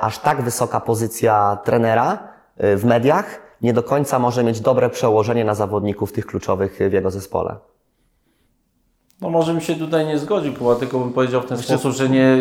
aż 0.00 0.18
tak 0.18 0.42
wysoka 0.42 0.80
pozycja 0.80 1.58
trenera 1.64 2.18
e, 2.56 2.76
w 2.76 2.84
mediach 2.84 3.40
nie 3.62 3.72
do 3.72 3.82
końca 3.82 4.18
może 4.18 4.44
mieć 4.44 4.60
dobre 4.60 4.90
przełożenie 4.90 5.44
na 5.44 5.54
zawodników 5.54 6.12
tych 6.12 6.26
kluczowych 6.26 6.78
w 6.90 6.92
jego 6.92 7.10
zespole. 7.10 7.56
No 9.20 9.30
może 9.30 9.52
bym 9.52 9.60
się 9.60 9.74
tutaj 9.74 10.06
nie 10.06 10.18
zgodził, 10.18 10.54
Kuba, 10.54 10.74
tylko 10.74 10.98
bym 10.98 11.12
powiedział 11.12 11.42
w 11.42 11.46
ten 11.46 11.58
sposób, 11.58 11.92
że 11.92 12.08
nie 12.08 12.36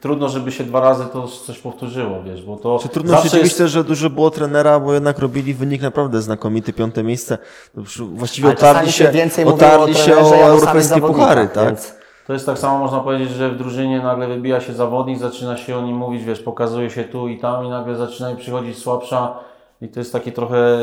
trudno, 0.00 0.28
żeby 0.28 0.52
się 0.52 0.64
dwa 0.64 0.80
razy 0.80 1.04
to 1.12 1.28
coś 1.28 1.58
powtórzyło, 1.58 2.22
wiesz, 2.22 2.42
bo 2.42 2.56
to 2.56 2.78
Czy 2.82 2.88
trudno 2.88 3.22
dziwić 3.22 3.58
jest... 3.58 3.72
że 3.72 3.84
dużo 3.84 4.10
było 4.10 4.30
trenera, 4.30 4.80
bo 4.80 4.94
jednak 4.94 5.18
robili 5.18 5.54
wynik 5.54 5.82
naprawdę 5.82 6.22
znakomity, 6.22 6.72
piąte 6.72 7.02
miejsce. 7.02 7.38
Właściwie 8.14 8.48
Ale 8.48 8.56
otarli 8.56 8.92
się 8.92 9.04
się, 9.04 9.12
więcej 9.12 9.44
mówiło 9.44 9.70
o 9.70 9.74
otarli 9.74 9.94
się 9.94 10.16
o 10.16 10.34
europejskie 10.34 11.00
puchary, 11.00 11.48
tak? 11.48 11.66
więc- 11.66 12.03
To 12.26 12.32
jest 12.32 12.46
tak 12.46 12.58
samo, 12.58 12.78
można 12.78 13.00
powiedzieć, 13.00 13.30
że 13.30 13.50
w 13.50 13.56
drużynie 13.56 14.00
nagle 14.02 14.26
wybija 14.28 14.60
się 14.60 14.72
zawodnik, 14.72 15.18
zaczyna 15.18 15.56
się 15.56 15.76
o 15.76 15.82
nim 15.82 15.96
mówić, 15.96 16.24
wiesz, 16.24 16.40
pokazuje 16.40 16.90
się 16.90 17.04
tu 17.04 17.28
i 17.28 17.38
tam 17.38 17.64
i 17.64 17.68
nagle 17.68 17.96
zaczyna 17.96 18.34
przychodzić 18.36 18.78
słabsza 18.78 19.34
i 19.80 19.88
to 19.88 20.00
jest 20.00 20.12
takie 20.12 20.32
trochę 20.32 20.78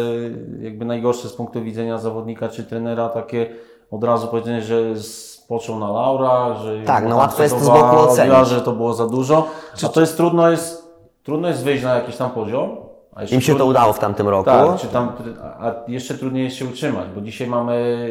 jakby 0.62 0.86
najgorsze 0.86 1.30
z 1.30 1.34
punktu 1.34 1.62
widzenia 1.62 1.98
zawodnika 1.98 2.50
czy 2.50 2.64
trenera, 2.64 3.10
takie 3.10 3.50
od 3.92 4.04
razu 4.04 4.28
powiedzenie, 4.28 4.62
że 4.62 5.00
spoczął 5.00 5.80
na 5.80 5.92
laurach, 5.92 6.58
że 6.58 6.82
Tak, 6.86 7.08
no 7.10 7.16
łatwo 7.18 7.44
jest 7.44 7.56
to 7.56 7.62
z 7.62 7.68
boku 7.68 7.96
ocenić. 7.98 8.48
że 8.48 8.62
to 8.62 8.72
było 8.72 8.94
za 8.94 9.08
dużo, 9.08 9.48
a 9.86 9.90
to 9.90 10.00
jest 10.02 10.18
trudno 10.18 10.50
jest, 10.52 10.96
trudno 11.24 11.48
jest 11.48 11.64
wyjść 11.64 11.84
na 11.84 11.96
jakiś 11.96 12.16
tam 12.18 12.32
poziom. 12.32 12.78
a 13.16 13.24
Im 13.24 13.28
się 13.42 13.54
to 13.54 13.58
trudno- 13.60 13.66
udało 13.66 13.94
w 13.94 14.00
tamtym 14.00 14.28
roku. 14.30 14.46
tak, 14.46 14.80
czy 14.80 14.88
tam, 14.88 15.12
a 15.60 15.72
jeszcze 15.88 16.14
trudniej 16.14 16.44
jest 16.44 16.56
się 16.56 16.66
utrzymać, 16.66 17.06
bo 17.16 17.22
dzisiaj 17.22 17.48
mamy 17.48 18.06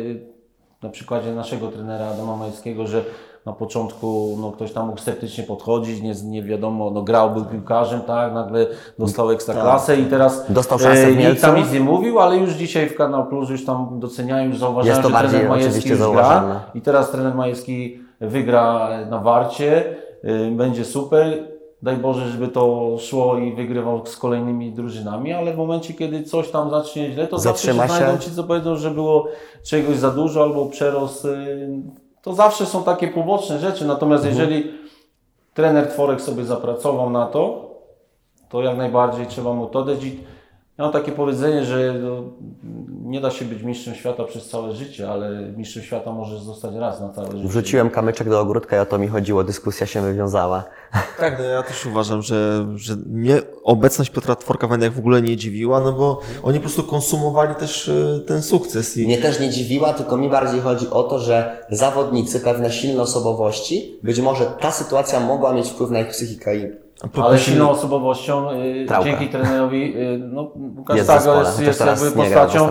na 0.83 0.89
przykładzie 0.89 1.33
naszego 1.33 1.69
trenera 1.69 2.07
Adama 2.07 2.37
Majewskiego, 2.37 2.87
że 2.87 3.05
na 3.47 3.53
początku 3.53 4.39
no, 4.41 4.53
ktoś 4.53 4.73
tam 4.73 4.87
mógł 4.87 5.01
sceptycznie 5.01 5.45
podchodzić, 5.45 6.03
nie, 6.03 6.15
nie 6.25 6.43
wiadomo, 6.43 6.91
no, 6.91 7.03
grał, 7.03 7.31
był 7.31 7.45
piłkarzem, 7.45 8.01
tak, 8.01 8.35
nagle 8.35 8.67
dostał 8.99 9.31
ekstraklasę 9.31 9.97
i 9.97 10.05
teraz 10.05 10.53
Dostał 10.53 10.79
szansę 10.79 11.07
w 11.07 11.19
e, 11.19 11.29
nikt 11.29 11.43
tam 11.43 11.57
nic 11.57 11.73
nie 11.73 11.81
mówił, 11.81 12.21
ale 12.21 12.37
już 12.37 12.51
dzisiaj 12.51 12.89
w 12.89 12.97
Kanał 12.97 13.27
Plus 13.27 13.51
już 13.51 13.65
tam 13.65 14.01
doceniają, 14.01 14.49
już 14.49 14.59
zauważają, 14.59 14.97
Jest 14.97 15.09
to 15.09 15.19
że 15.19 15.29
trener 15.29 15.49
Majewski 15.49 15.89
już 15.89 15.99
gra 15.99 16.61
i 16.75 16.81
teraz 16.81 17.11
trener 17.11 17.35
Majewski 17.35 18.01
wygra 18.21 18.89
na 19.11 19.19
Warcie, 19.19 19.97
y, 20.25 20.51
będzie 20.51 20.85
super. 20.85 21.60
Daj 21.83 21.97
Boże, 21.97 22.29
żeby 22.29 22.49
to 22.49 22.97
szło 22.99 23.39
i 23.39 23.53
wygrywał 23.55 24.07
z 24.07 24.17
kolejnymi 24.17 24.73
drużynami, 24.73 25.33
ale 25.33 25.53
w 25.55 25.57
momencie, 25.57 25.95
kiedy 25.95 26.23
coś 26.23 26.51
tam 26.51 26.71
zacznie 26.71 27.13
źle, 27.13 27.27
to 27.27 27.39
Zatrzyma 27.39 27.75
zawsze 27.83 27.95
się 27.95 27.99
znajdą 28.05 28.19
ci, 28.25 28.31
co 28.31 28.45
powiedzą, 28.45 28.77
że 28.77 28.91
było 28.91 29.27
czegoś 29.65 29.97
za 29.97 30.11
dużo 30.11 30.43
albo 30.43 30.67
przerost. 30.67 31.25
y, 31.25 31.69
To 32.23 32.35
zawsze 32.35 32.67
są 32.67 32.83
takie 32.83 33.09
poboczne 33.09 33.59
rzeczy. 33.59 33.85
Natomiast 33.87 34.25
Mhm. 34.25 34.41
jeżeli 34.51 34.73
trener 35.55 35.89
Tworek 35.89 36.21
sobie 36.21 36.45
zapracował 36.45 37.11
na 37.11 37.27
to, 37.27 37.71
to 38.49 38.63
jak 38.63 38.77
najbardziej 38.77 39.27
trzeba 39.27 39.53
mu 39.53 39.67
to 39.67 39.85
dać. 39.85 39.99
Ja 40.81 40.85
mam 40.85 40.93
takie 40.93 41.13
powiedzenie, 41.13 41.65
że 41.65 41.95
no, 42.03 42.23
nie 43.03 43.21
da 43.21 43.31
się 43.31 43.45
być 43.45 43.63
mistrzem 43.63 43.95
świata 43.95 44.25
przez 44.25 44.49
całe 44.49 44.73
życie, 44.73 45.11
ale 45.11 45.53
mistrzem 45.57 45.83
świata 45.83 46.13
możesz 46.13 46.41
zostać 46.41 46.75
raz 46.75 47.01
na 47.01 47.09
całe 47.09 47.27
życie. 47.27 47.49
Wrzuciłem 47.49 47.91
kamyczek 47.91 48.29
do 48.29 48.41
ogródka 48.41 48.77
i 48.77 48.81
o 48.81 48.87
to 48.87 48.99
mi 48.99 49.09
chodziło, 49.09 49.45
dyskusja 49.45 49.87
się 49.87 50.03
wywiązała. 50.03 50.65
Tak, 51.19 51.39
no 51.39 51.45
ja 51.45 51.63
też 51.63 51.87
uważam, 51.87 52.23
że, 52.23 52.67
że 52.77 52.97
mnie 53.07 53.43
obecność 53.65 54.11
Piotra 54.11 54.37
Tworka 54.37 54.69
w 54.69 54.91
w 54.91 54.99
ogóle 54.99 55.23
nie 55.23 55.37
dziwiła, 55.37 55.81
no 55.81 55.93
bo 55.93 56.21
oni 56.43 56.59
po 56.59 56.63
prostu 56.63 56.83
konsumowali 56.83 57.55
też 57.55 57.89
e, 57.89 58.21
ten 58.27 58.43
sukces 58.43 58.97
i 58.97 59.07
Mnie 59.07 59.19
też 59.19 59.41
nie 59.41 59.51
dziwiła, 59.51 59.93
tylko 59.93 60.17
mi 60.17 60.29
bardziej 60.29 60.61
chodzi 60.61 60.91
o 60.91 61.03
to, 61.03 61.19
że 61.19 61.67
zawodnicy, 61.71 62.41
pewne 62.41 62.73
silne 62.73 63.03
osobowości, 63.03 63.99
być 64.03 64.21
może 64.21 64.47
ta 64.47 64.71
sytuacja 64.71 65.21
mogła 65.21 65.53
mieć 65.53 65.69
wpływ 65.69 65.91
na 65.91 66.01
ich 66.01 66.09
psychikę 66.09 66.57
i 66.57 66.90
Ale 67.23 67.39
silną 67.39 67.71
osobowością, 67.71 68.51
y, 68.51 68.87
dzięki 69.05 69.29
trenerowi, 69.29 69.97
y, 69.97 70.19
no 70.19 70.53
Łukasz 70.77 70.97
jest 70.97 71.11
jest, 71.11 71.61
jest 71.61 71.81
jakby 71.81 72.11
postacią, 72.11 72.69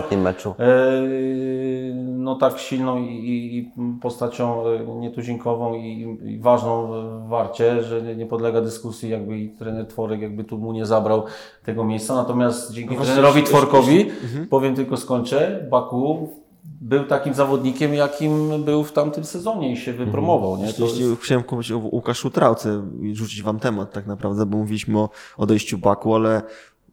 y, 0.60 1.94
no 1.96 2.34
tak 2.34 2.58
silną 2.58 2.98
i, 2.98 3.06
i, 3.06 3.72
postacią 4.00 4.64
nietuzinkową 5.00 5.74
i, 5.74 6.18
i 6.24 6.38
ważną 6.38 6.88
w 7.26 7.28
Warcie, 7.28 7.82
że 7.82 8.02
nie, 8.02 8.16
nie 8.16 8.26
podlega 8.26 8.60
dyskusji, 8.60 9.10
jakby 9.10 9.38
i 9.38 9.48
trener 9.48 9.86
Tworek 9.86 10.20
jakby 10.20 10.44
tu 10.44 10.58
mu 10.58 10.72
nie 10.72 10.86
zabrał 10.86 11.24
tego 11.64 11.84
miejsca, 11.84 12.14
natomiast 12.14 12.72
dzięki 12.72 12.94
No 12.96 13.04
trenerowi 13.04 13.42
Tworkowi, 13.42 14.10
powiem 14.50 14.74
tylko 14.74 14.96
skończę, 14.96 15.66
Baku 15.70 16.28
był 16.64 17.04
takim 17.04 17.34
zawodnikiem, 17.34 17.94
jakim 17.94 18.64
był 18.64 18.84
w 18.84 18.92
tamtym 18.92 19.24
sezonie 19.24 19.72
i 19.72 19.76
się 19.76 19.92
wypromował, 19.92 20.56
nie? 20.56 20.72
To 20.72 20.84
Jeśli 20.84 21.16
chciałem 21.16 21.44
powiedzieć 21.44 21.72
o 21.72 21.78
Łukaszu 21.78 22.30
Trałce 22.30 22.82
i 23.02 23.16
rzucić 23.16 23.42
wam 23.42 23.58
temat 23.58 23.92
tak 23.92 24.06
naprawdę, 24.06 24.46
bo 24.46 24.58
mówiliśmy 24.58 24.98
o 24.98 25.10
odejściu 25.36 25.78
Baku, 25.78 26.14
ale 26.14 26.42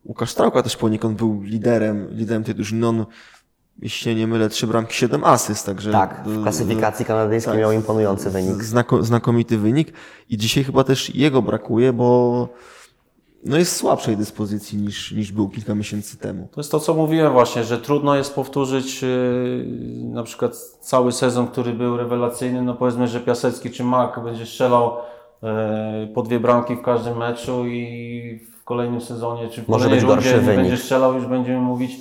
Łukasz 0.06 0.34
Trałka 0.34 0.64
też 0.64 0.78
poniekąd 0.78 1.18
był 1.18 1.42
liderem, 1.42 2.08
liderem 2.12 2.44
tej 2.44 2.56
drużyny. 2.56 2.88
On 2.88 3.06
jeśli 3.82 4.04
się 4.04 4.16
nie 4.16 4.28
mylę, 4.28 4.50
trzy 4.50 4.68
bramki, 4.68 4.96
siedem 4.96 5.24
asyst, 5.24 5.66
także... 5.66 5.92
Tak, 5.92 6.24
w 6.26 6.44
klasyfikacji 6.44 7.06
kanadyjskiej 7.06 7.54
tak, 7.54 7.62
miał 7.62 7.72
imponujący 7.72 8.30
wynik. 8.30 8.64
Znako, 8.64 9.04
znakomity 9.04 9.58
wynik 9.58 9.94
i 10.30 10.38
dzisiaj 10.38 10.64
chyba 10.64 10.84
też 10.84 11.16
jego 11.16 11.42
brakuje, 11.42 11.94
bo 11.94 12.50
no 13.45 13.58
jest 13.58 13.73
w 13.73 13.78
słabszej 13.78 14.17
dyspozycji 14.17 14.78
niż, 14.78 15.12
niż 15.12 15.32
był 15.32 15.50
kilka 15.50 15.76
miesięcy 15.76 16.17
temu. 16.17 16.47
To 16.52 16.62
jest 16.62 16.71
to, 16.71 16.80
co 16.80 16.93
mówiłem 16.93 17.34
właśnie, 17.34 17.63
że 17.63 17.78
trudno 17.78 18.15
jest 18.15 18.36
powtórzyć 18.36 19.02
yy, 19.02 19.65
na 20.04 20.23
przykład 20.23 20.56
cały 20.82 21.12
sezon, 21.12 21.47
który 21.47 21.73
był 21.73 21.97
rewelacyjny. 21.97 22.62
No 22.62 22.73
powiedzmy, 22.73 23.08
że 23.08 23.19
Piasecki 23.19 23.71
czy 23.71 23.84
Mak 23.84 24.23
będzie 24.23 24.45
strzelał 24.45 24.91
yy, 25.41 25.50
po 26.08 26.21
dwie 26.21 26.39
bramki 26.39 26.76
w 26.76 26.82
każdym 26.82 27.17
meczu 27.17 27.67
i 27.67 28.39
w 28.60 28.63
kolejnym 28.63 29.02
sezonie, 29.02 29.50
czy 29.50 29.62
w 29.62 29.67
Może 29.67 29.86
kolejnej 29.86 30.10
rundzie 30.10 30.34
nie 30.34 30.39
wynik. 30.39 30.56
będzie 30.56 30.78
strzelał, 30.78 31.13
już 31.13 31.26
będziemy 31.26 31.60
mówić. 31.60 31.97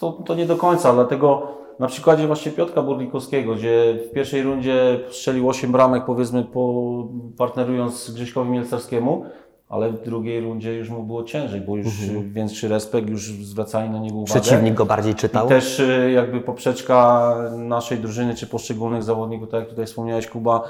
To, 0.00 0.12
to 0.12 0.34
nie 0.34 0.46
do 0.46 0.56
końca, 0.56 0.92
dlatego 0.92 1.48
na 1.78 1.86
przykładzie 1.86 2.26
właśnie 2.26 2.52
Piotka 2.52 2.82
Burlikowskiego, 2.82 3.54
gdzie 3.54 3.98
w 4.10 4.14
pierwszej 4.14 4.42
rundzie 4.42 5.00
strzelił 5.10 5.48
8 5.48 5.72
bramek, 5.72 6.04
powiedzmy, 6.06 6.44
po, 6.44 7.08
partnerując 7.38 7.94
z 7.94 8.14
Grześkowi 8.14 8.50
Mielcarskiemu, 8.50 9.24
ale 9.72 9.90
w 9.90 10.02
drugiej 10.02 10.40
rundzie 10.40 10.74
już 10.74 10.90
mu 10.90 11.02
było 11.02 11.22
ciężej, 11.24 11.60
bo 11.60 11.76
już 11.76 12.02
Mhm. 12.02 12.32
większy 12.32 12.68
respekt, 12.68 13.10
już 13.10 13.22
zwracali 13.32 13.90
na 13.90 13.98
niego 13.98 14.16
uwagę. 14.16 14.40
Przeciwnik 14.40 14.74
go 14.74 14.86
bardziej 14.86 15.14
czytał. 15.14 15.46
I 15.46 15.48
też 15.48 15.80
y, 15.80 16.10
jakby 16.14 16.40
poprzeczka 16.40 17.34
naszej 17.56 17.98
drużyny, 17.98 18.34
czy 18.34 18.46
poszczególnych 18.46 19.02
zawodników, 19.02 19.48
tak 19.50 19.60
jak 19.60 19.68
tutaj 19.68 19.86
wspomniałeś 19.86 20.26
Kuba, 20.26 20.62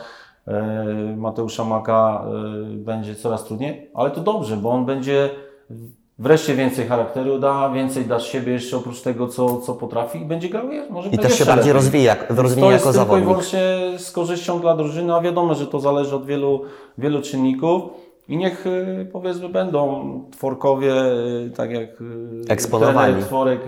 e, 0.49 1.15
Mateusza 1.17 1.65
Maka 1.65 2.25
e, 2.73 2.77
będzie 2.77 3.15
coraz 3.15 3.45
trudniej, 3.45 3.91
ale 3.95 4.11
to 4.11 4.21
dobrze, 4.21 4.57
bo 4.57 4.71
on 4.71 4.85
będzie 4.87 5.31
wreszcie 6.19 6.55
więcej 6.55 6.87
charakteru 6.87 7.39
da, 7.39 7.71
więcej 7.71 8.07
da 8.07 8.19
z 8.19 8.23
siebie 8.23 8.53
jeszcze 8.53 8.77
oprócz 8.77 9.01
tego, 9.01 9.29
co, 9.29 9.61
co 9.61 9.75
potrafi 9.75 10.19
i 10.19 10.25
będzie 10.25 10.49
grał, 10.49 10.65
może 10.91 11.09
I 11.09 11.19
też 11.19 11.39
się 11.39 11.45
bardziej 11.45 11.73
rozwija, 11.73 12.17
rozwinie 12.29 12.67
To 12.67 12.73
jest 12.73 12.85
jako 12.87 12.93
tylko 12.93 13.05
i 13.17 13.21
zawodnik. 13.21 13.29
wyłącznie 13.29 13.99
z 13.99 14.11
korzyścią 14.11 14.61
dla 14.61 14.77
drużyny, 14.77 15.15
a 15.15 15.21
wiadomo, 15.21 15.55
że 15.55 15.67
to 15.67 15.81
zależy 15.81 16.17
od 16.17 16.27
wielu, 16.27 16.61
wielu 16.99 17.23
czynników. 17.23 17.83
I 18.29 18.37
niech 18.37 18.67
y, 18.67 19.09
powiedzmy 19.13 19.49
będą 19.49 20.03
tworkowie, 20.31 20.93
y, 21.47 21.51
tak 21.57 21.71
jak 21.71 22.01
y, 22.01 22.05
Eksponowani. 22.49 22.95
trener 23.13 23.25
Tworek 23.25 23.61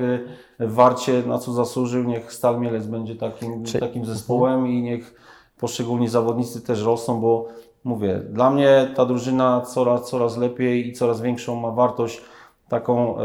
w 0.60 0.74
Warcie, 0.74 1.22
na 1.26 1.38
co 1.38 1.52
zasłużył, 1.52 2.04
niech 2.04 2.32
Stal 2.32 2.60
Mielec 2.60 2.86
będzie 2.86 3.14
takim, 3.16 3.64
Czy- 3.64 3.80
takim 3.80 4.04
zespołem 4.06 4.66
i 4.68 4.82
niech 4.82 5.14
poszczególni 5.58 6.08
zawodnicy 6.08 6.60
też 6.60 6.82
rosną, 6.82 7.20
bo 7.20 7.48
mówię, 7.84 8.22
dla 8.30 8.50
mnie 8.50 8.88
ta 8.96 9.06
drużyna 9.06 9.60
coraz, 9.60 10.08
coraz 10.10 10.36
lepiej 10.36 10.88
i 10.88 10.92
coraz 10.92 11.20
większą 11.20 11.56
ma 11.60 11.70
wartość. 11.70 12.20
Taką, 12.68 13.18
e, 13.18 13.22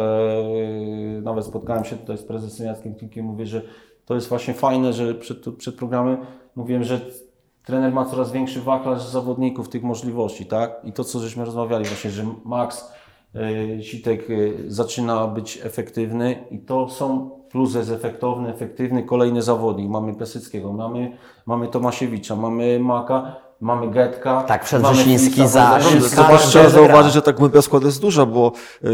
nawet 1.22 1.46
spotkałem 1.46 1.84
się 1.86 1.96
tutaj 1.96 2.18
z 2.18 2.24
prezesem 2.24 2.68
Jackiem 2.68 2.96
Klimkiem, 2.96 3.26
mówię, 3.26 3.46
że 3.46 3.62
to 4.06 4.16
jest 4.16 4.30
właśnie 4.30 4.54
fajne, 4.54 4.94
że 4.94 5.16
przed, 5.16 5.38
przed 5.58 5.76
programem 5.76 6.18
mówiłem, 6.56 6.84
że 6.84 7.00
trener 7.66 7.94
ma 7.94 8.06
coraz 8.06 8.32
większy 8.32 8.62
wachlarz 8.62 9.08
zawodników, 9.08 9.70
tych 9.70 9.84
możliwości, 9.84 10.46
tak? 10.46 10.72
I 10.84 10.94
to, 10.94 11.04
co 11.04 11.20
żeśmy 11.20 11.46
rozmawiali 11.46 11.86
właśnie, 11.86 12.12
że 12.12 12.24
Max 12.46 12.92
e, 13.36 13.84
Sitek 13.84 14.28
e, 14.30 14.34
zaczyna 14.68 15.28
być 15.28 15.60
efektywny 15.64 16.44
i 16.52 16.60
to 16.60 16.90
są 16.90 17.30
plus 17.52 17.76
jest 17.76 17.92
efektowny, 17.92 18.50
efektywny 18.54 19.04
kolejny 19.04 19.42
zawodnik. 19.42 19.90
Mamy 19.90 20.16
Piaseckiego, 20.16 20.74
mamy, 20.74 21.18
mamy 21.46 21.68
Tomasiewicza, 21.68 22.36
mamy 22.36 22.80
Maka, 22.80 23.36
mamy 23.62 23.92
Getka. 23.92 24.44
Tak, 24.44 24.66
wszedł 24.66 24.84
mamy 24.84 24.96
Wrzesiński 24.96 25.30
Filisa 25.36 25.48
za- 25.54 25.62
Włodarczyka. 25.66 25.96
Wszystko 26.00 26.16
Zobacz, 26.22 26.32
każdy 26.32 26.50
trzeba 26.50 26.64
rozegrał. 26.64 26.88
zauważyć, 26.88 27.14
że 27.14 27.22
ta 27.22 27.34
głębia 27.34 27.62
składu 27.62 27.86
jest 27.86 28.02
duża, 28.02 28.26
bo 28.26 28.52
y, 28.84 28.90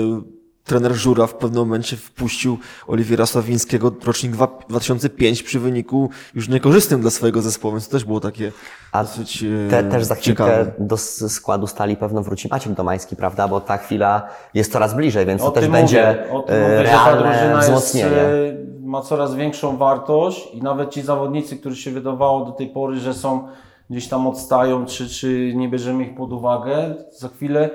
trener 0.66 0.94
Żura 0.94 1.28
w 1.28 1.34
pewnym 1.34 1.60
momencie 1.60 1.98
wpuścił 1.98 2.58
Oliwiera 2.88 3.26
Sławińskiego, 3.26 3.92
rocznik 4.06 4.32
dwa- 4.32 4.60
2005 4.70 5.44
przy 5.44 5.60
wyniku 5.60 6.10
już 6.36 6.50
niekorzystnym 6.50 7.02
dla 7.02 7.12
swojego 7.12 7.42
zespołu, 7.42 7.74
więc 7.74 7.86
to 7.88 7.92
też 7.92 8.06
było 8.06 8.20
takie 8.20 8.52
A 8.92 9.04
dosyć 9.04 9.44
y, 9.44 9.68
Te, 9.70 9.84
też 9.84 10.04
za 10.04 10.16
chwilkę 10.16 10.44
ciekawe. 10.44 10.72
do 10.80 10.98
składu 10.98 11.68
stali 11.68 11.98
pewno 11.98 12.24
wróci 12.24 12.48
Maciek 12.52 12.74
Domański, 12.74 13.16
prawda? 13.16 13.48
Bo 13.48 13.62
ta 13.62 13.78
chwila 13.78 14.28
jest 14.54 14.72
coraz 14.72 14.94
bliżej, 14.96 15.26
więc 15.26 15.42
to 15.42 15.48
O 15.48 15.52
też 15.52 15.64
tym 15.64 15.72
będzie 15.72 16.18
mówię, 16.24 16.34
o 16.34 16.42
tym 16.42 16.56
e, 16.56 16.62
mówię, 16.62 16.84
realne 16.84 17.22
drużyna 17.24 17.56
jest, 17.56 17.68
wzmocnienie. 17.68 18.08
e, 18.22 18.56
ma 18.84 19.02
coraz 19.02 19.36
większą 19.36 19.78
wartość 19.78 20.48
i 20.54 20.62
nawet 20.62 20.90
ci 20.90 21.02
zawodnicy, 21.02 21.58
którzy 21.58 21.76
się 21.82 21.92
wydawało 21.92 22.46
do 22.46 22.52
tej 22.52 22.68
pory, 22.70 23.00
że 23.00 23.14
są 23.14 23.48
gdzieś 23.90 24.08
tam 24.08 24.28
odstają, 24.28 24.86
czy, 24.86 25.10
czy 25.10 25.54
nie 25.56 25.70
bierzemy 25.70 26.04
ich 26.04 26.16
pod 26.16 26.34
uwagę, 26.34 26.96
za 27.20 27.28
chwilę 27.30 27.70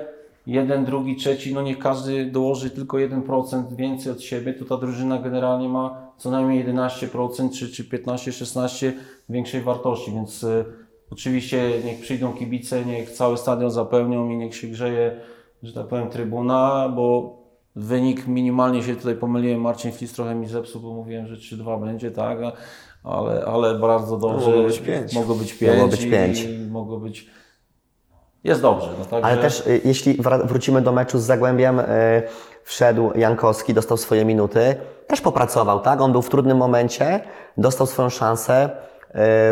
jeden, 0.47 0.85
drugi, 0.85 1.15
trzeci, 1.15 1.53
no 1.53 1.61
niech 1.61 1.79
każdy 1.79 2.25
dołoży 2.25 2.69
tylko 2.69 2.97
1% 2.97 3.75
więcej 3.75 4.11
od 4.11 4.21
siebie, 4.21 4.53
to 4.53 4.65
ta 4.65 4.77
drużyna 4.77 5.19
generalnie 5.19 5.69
ma 5.69 6.11
co 6.17 6.31
najmniej 6.31 6.65
11% 6.65 7.51
czy, 7.51 7.69
czy 7.69 7.83
15-16% 7.83 8.91
większej 9.29 9.61
wartości, 9.61 10.11
więc 10.11 10.43
e, 10.43 10.65
oczywiście 11.11 11.71
niech 11.85 12.01
przyjdą 12.01 12.33
kibice, 12.33 12.85
niech 12.85 13.09
cały 13.09 13.37
stadion 13.37 13.71
zapełnią 13.71 14.29
i 14.29 14.37
niech 14.37 14.55
się 14.55 14.67
grzeje, 14.67 15.19
że 15.63 15.73
tak 15.73 15.87
powiem, 15.87 16.09
trybuna, 16.09 16.89
bo 16.95 17.37
wynik 17.75 18.27
minimalnie 18.27 18.83
się 18.83 18.95
tutaj 18.95 19.15
pomyliłem, 19.15 19.61
Marcin 19.61 19.91
Flis 19.91 20.13
trochę 20.13 20.35
mi 20.35 20.47
zepsuł, 20.47 20.81
bo 20.81 20.93
mówiłem, 20.93 21.27
że 21.27 21.35
3-2 21.35 21.85
będzie, 21.85 22.11
tak, 22.11 22.39
ale, 23.03 23.45
ale 23.45 23.79
bardzo 23.79 24.17
dobrze. 24.17 24.47
Mogło 24.47 24.63
być 24.63 24.79
pięć. 24.79 25.13
Mogło 25.13 25.35
być 25.35 25.53
5. 25.53 25.77
Mogło 25.79 25.87
być. 25.87 26.43
I 26.43 26.71
mogło 26.71 26.99
być... 26.99 27.40
Jest 28.43 28.61
dobrze. 28.61 28.89
No. 29.11 29.17
Ale 29.21 29.37
też 29.37 29.67
y, 29.67 29.81
jeśli 29.85 30.17
wrócimy 30.43 30.81
do 30.81 30.91
meczu 30.91 31.19
z 31.19 31.23
Zagłębiem, 31.23 31.79
y, 31.79 31.83
wszedł 32.63 33.11
Jankowski, 33.15 33.73
dostał 33.73 33.97
swoje 33.97 34.25
minuty, 34.25 34.75
też 35.07 35.21
popracował, 35.21 35.79
tak? 35.79 36.01
On 36.01 36.11
był 36.11 36.21
w 36.21 36.29
trudnym 36.29 36.57
momencie, 36.57 37.19
dostał 37.57 37.87
swoją 37.87 38.09
szansę, 38.09 38.69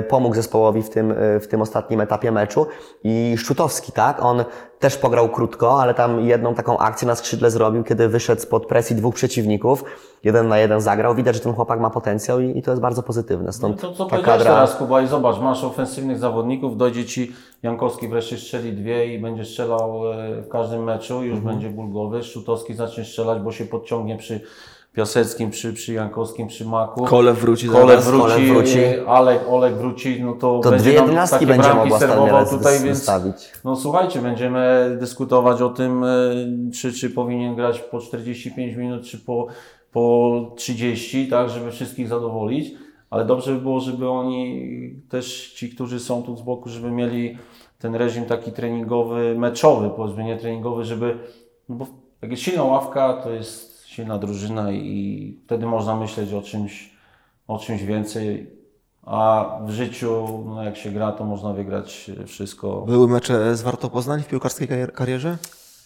pomógł 0.10 0.36
zespołowi 0.36 0.82
w 0.84 0.90
tym, 0.90 1.12
y, 1.12 1.40
w 1.40 1.48
tym 1.48 1.62
ostatnim 1.62 2.02
etapie 2.02 2.32
meczu 2.32 2.66
i 3.04 3.36
Szczutowski, 3.38 3.92
tak? 3.92 4.24
On 4.24 4.44
też 4.80 4.98
pograł 4.98 5.30
krótko, 5.30 5.82
ale 5.82 5.94
tam 5.94 6.20
jedną 6.20 6.56
taką 6.56 6.78
akcję 6.78 7.08
na 7.08 7.16
skrzydle 7.16 7.52
zrobił, 7.52 7.84
kiedy 7.84 8.08
wyszedł 8.08 8.42
spod 8.42 8.66
presji 8.66 8.96
dwóch 8.96 9.16
przeciwników, 9.16 9.84
jeden 10.24 10.48
na 10.48 10.58
jeden 10.60 10.82
zagrał. 10.82 11.16
Widać, 11.16 11.36
że 11.36 11.42
ten 11.42 11.54
chłopak 11.54 11.80
ma 11.80 11.90
potencjał 11.90 12.40
i, 12.40 12.58
i 12.58 12.62
to 12.62 12.72
jest 12.72 12.82
bardzo 12.82 13.04
pozytywne. 13.04 13.46
No 13.46 13.52
Stąd 13.52 13.82
to 13.82 13.94
co 13.94 14.06
ta 14.06 14.18
kadra... 14.18 14.38
teraz, 14.52 14.76
Kuba, 14.76 15.02
i 15.02 15.08
zobacz, 15.08 15.40
masz 15.40 15.64
ofensywnych 15.64 16.20
zawodników, 16.20 16.78
dojdzie 16.78 17.06
Ci 17.06 17.32
Jankowski 17.64 18.08
wreszcie 18.08 18.38
strzeli 18.38 18.74
dwie 18.74 19.14
i 19.16 19.20
będzie 19.20 19.46
strzelał 19.46 20.14
e, 20.14 20.42
w 20.42 20.50
każdym 20.50 20.84
meczu, 20.84 21.24
już 21.24 21.38
Mhm. 21.38 21.56
będzie 21.56 21.70
ból 21.70 21.90
głowy. 21.90 22.24
Szczutowski 22.24 22.74
zacznie 22.74 23.06
strzelać, 23.06 23.40
bo 23.42 23.52
się 23.52 23.66
podciągnie 23.66 24.18
przy 24.18 24.42
Piaseckim, 25.00 25.50
przy, 25.50 25.74
przy 25.74 25.94
Jankowskim, 25.94 26.48
przy 26.48 26.66
Maku. 26.66 27.06
Kole 27.06 27.34
wróci 27.34 27.68
Kole 27.68 27.88
zaraz. 27.88 28.08
wróci, 28.08 28.24
Kole 28.28 28.40
wróci. 28.40 28.80
Alek, 29.08 29.42
Olek 29.50 29.76
wróci, 29.76 30.24
no 30.24 30.34
to, 30.34 30.60
To 30.64 30.70
będzie 30.70 30.90
dwie 30.92 31.14
nam 31.14 31.28
takie 31.28 31.48
będzie 31.48 31.70
bramki 31.70 31.94
serwował 32.00 32.46
tutaj, 32.46 32.74
więc 32.74 32.98
wystawić. 32.98 33.36
no 33.64 33.76
słuchajcie, 33.76 34.22
będziemy 34.22 34.96
dyskutować 35.00 35.62
o 35.62 35.70
tym, 35.70 36.04
e, 36.04 36.08
czy, 36.76 36.94
czy 36.94 37.10
powinien 37.10 37.56
grać 37.56 37.80
po 37.80 38.00
45 38.00 38.76
minut, 38.76 39.04
czy 39.04 39.18
po, 39.18 39.48
po 39.92 40.46
30, 40.56 41.28
tak, 41.28 41.50
żeby 41.50 41.72
wszystkich 41.72 42.08
zadowolić. 42.08 42.72
Ale 43.10 43.26
dobrze 43.26 43.54
by 43.54 43.62
było, 43.62 43.80
żeby 43.80 44.10
oni 44.10 44.70
też 45.10 45.54
ci, 45.54 45.70
którzy 45.70 46.00
są 46.00 46.24
tu 46.24 46.36
z 46.36 46.42
boku, 46.42 46.70
żeby 46.70 46.92
mieli 46.92 47.38
ten 47.80 47.96
reżim 47.96 48.26
taki 48.26 48.52
treningowy, 48.52 49.36
meczowy, 49.38 49.90
powiedzmy, 49.90 50.24
nie 50.24 50.38
treningowy, 50.38 50.86
żeby, 50.86 51.18
no 51.70 51.76
bo 51.76 51.86
jak 52.22 52.32
jest 52.32 52.44
silna 52.44 52.64
ławka, 52.64 53.14
to 53.24 53.32
jest 53.32 53.69
silna 53.90 54.18
drużyna 54.18 54.72
i 54.72 55.38
wtedy 55.46 55.66
można 55.66 55.96
myśleć 55.96 56.34
o 56.34 56.42
czymś, 56.42 56.94
o 57.48 57.60
czymś 57.60 57.84
więcej. 57.84 58.52
A 59.06 59.50
w 59.66 59.70
życiu, 59.70 60.44
no 60.46 60.64
jak 60.64 60.78
się 60.78 60.92
gra, 60.92 61.12
to 61.12 61.26
można 61.26 61.54
wygrać 61.54 62.12
wszystko. 62.26 62.82
Były 62.82 63.08
mecze 63.08 63.56
z 63.56 63.62
Warto 63.62 63.90
Poznań 63.90 64.22
w 64.22 64.28
piłkarskiej 64.28 64.68
karier- 64.68 64.92
karierze? 64.92 65.38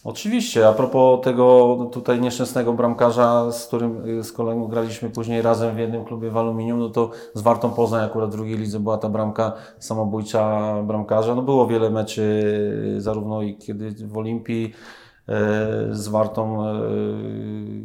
Oczywiście, 0.04 0.68
a 0.68 0.72
propos 0.72 1.20
tego 1.24 1.76
tutaj 1.92 2.20
nieszczęsnego 2.20 2.72
bramkarza, 2.72 3.52
z 3.52 3.66
którym 3.66 4.22
z 4.24 4.32
kolegą 4.32 4.66
graliśmy 4.68 5.10
później 5.10 5.42
razem 5.42 5.74
w 5.74 5.78
jednym 5.78 6.04
klubie 6.04 6.30
w 6.30 6.36
Aluminium, 6.36 6.78
no 6.78 6.88
to 6.88 7.10
z 7.34 7.42
Wartą 7.42 7.70
Poznań 7.70 8.04
akurat 8.04 8.30
w 8.30 8.32
drugiej 8.32 8.58
lidze 8.58 8.80
była 8.80 8.98
ta 8.98 9.08
bramka 9.08 9.52
samobójcza 9.78 10.74
bramkarza. 10.82 11.34
No 11.34 11.42
było 11.42 11.66
wiele 11.66 11.90
meczy, 11.90 12.94
zarówno 12.98 13.42
i 13.42 13.56
kiedy 13.56 13.90
w 14.06 14.18
Olimpii 14.18 14.72
z 15.90 16.08
Wartą 16.08 16.68
y, 16.68 16.78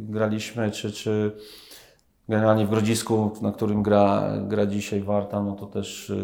graliśmy, 0.08 0.70
czy, 0.70 0.92
czy 0.92 1.32
generalnie 2.28 2.66
w 2.66 2.70
Grodzisku, 2.70 3.30
na 3.42 3.52
którym 3.52 3.82
gra, 3.82 4.32
gra 4.48 4.66
dzisiaj 4.66 5.02
Warta, 5.02 5.42
no 5.42 5.52
to 5.52 5.66
też 5.66 6.10
y, 6.10 6.16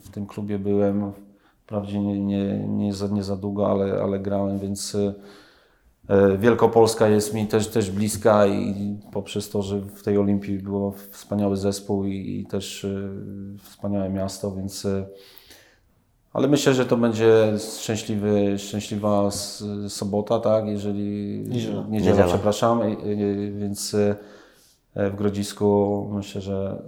w 0.00 0.08
tym 0.10 0.26
klubie 0.26 0.58
byłem. 0.58 1.12
Wprawdzie 1.62 2.00
nie, 2.00 2.20
nie, 2.20 2.68
nie, 2.68 2.94
za, 2.94 3.06
nie 3.06 3.22
za 3.22 3.36
długo, 3.36 3.70
ale, 3.70 4.02
ale 4.02 4.20
grałem, 4.20 4.58
więc 4.58 4.96
Wielkopolska 6.38 7.08
jest 7.08 7.34
mi 7.34 7.46
też, 7.46 7.68
też 7.68 7.90
bliska 7.90 8.46
i 8.46 8.98
poprzez 9.12 9.50
to, 9.50 9.62
że 9.62 9.80
w 9.80 10.02
tej 10.02 10.18
Olimpii 10.18 10.58
było 10.58 10.94
wspaniały 11.10 11.56
zespół 11.56 12.04
i, 12.04 12.40
i 12.40 12.46
też 12.46 12.86
wspaniałe 13.62 14.10
miasto, 14.10 14.52
więc 14.52 14.86
ale 16.32 16.48
myślę, 16.48 16.74
że 16.74 16.86
to 16.86 16.96
będzie 16.96 17.52
szczęśliwy, 17.80 18.58
szczęśliwa 18.58 19.30
sobota, 19.88 20.40
tak? 20.40 20.66
Jeżeli 20.66 21.38
Niedziela. 21.48 21.84
niedziela, 21.88 22.10
Niedziela. 22.10 22.26
przepraszam, 22.26 22.82
y, 22.82 22.96
y, 23.06 23.52
więc 23.58 23.94
y, 23.94 24.16
w 24.96 25.16
Grodzisku. 25.16 26.10
Myślę, 26.12 26.40
że 26.40 26.82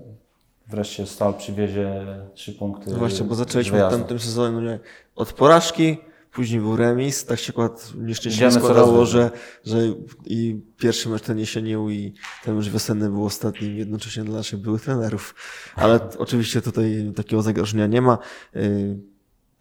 wreszcie 0.68 1.06
Stal 1.06 1.34
przywiezie 1.34 2.06
trzy 2.34 2.52
punkty. 2.52 2.90
No 2.90 2.96
właśnie, 2.96 3.26
bo 3.26 3.34
zaczęliśmy 3.34 3.78
w 3.78 3.90
tamtym 3.90 4.18
sezonie 4.18 4.62
nie, 4.62 4.80
od 5.16 5.32
porażki, 5.32 5.96
później 6.32 6.60
był 6.60 6.76
remis, 6.76 7.24
tak 7.24 7.38
się 7.38 7.52
akurat 7.52 7.92
nieszczęśliwie 7.96 8.46
Idziemy 8.46 8.64
składało, 8.64 9.06
że, 9.06 9.30
że 9.64 9.78
i 10.26 10.60
pierwszy 10.76 11.08
mecz 11.08 11.22
ten 11.22 11.38
jesienił 11.38 11.90
i 11.90 12.14
ten 12.44 12.56
już 12.56 12.70
wiosenny 12.70 13.10
był 13.10 13.24
ostatnim 13.24 13.76
jednocześnie 13.76 14.24
dla 14.24 14.36
naszych 14.36 14.58
byłych 14.58 14.82
trenerów. 14.82 15.34
Ale 15.76 16.00
oczywiście 16.18 16.62
tutaj 16.62 17.12
takiego 17.16 17.42
zagrożenia 17.42 17.86
nie 17.86 18.02
ma. 18.02 18.18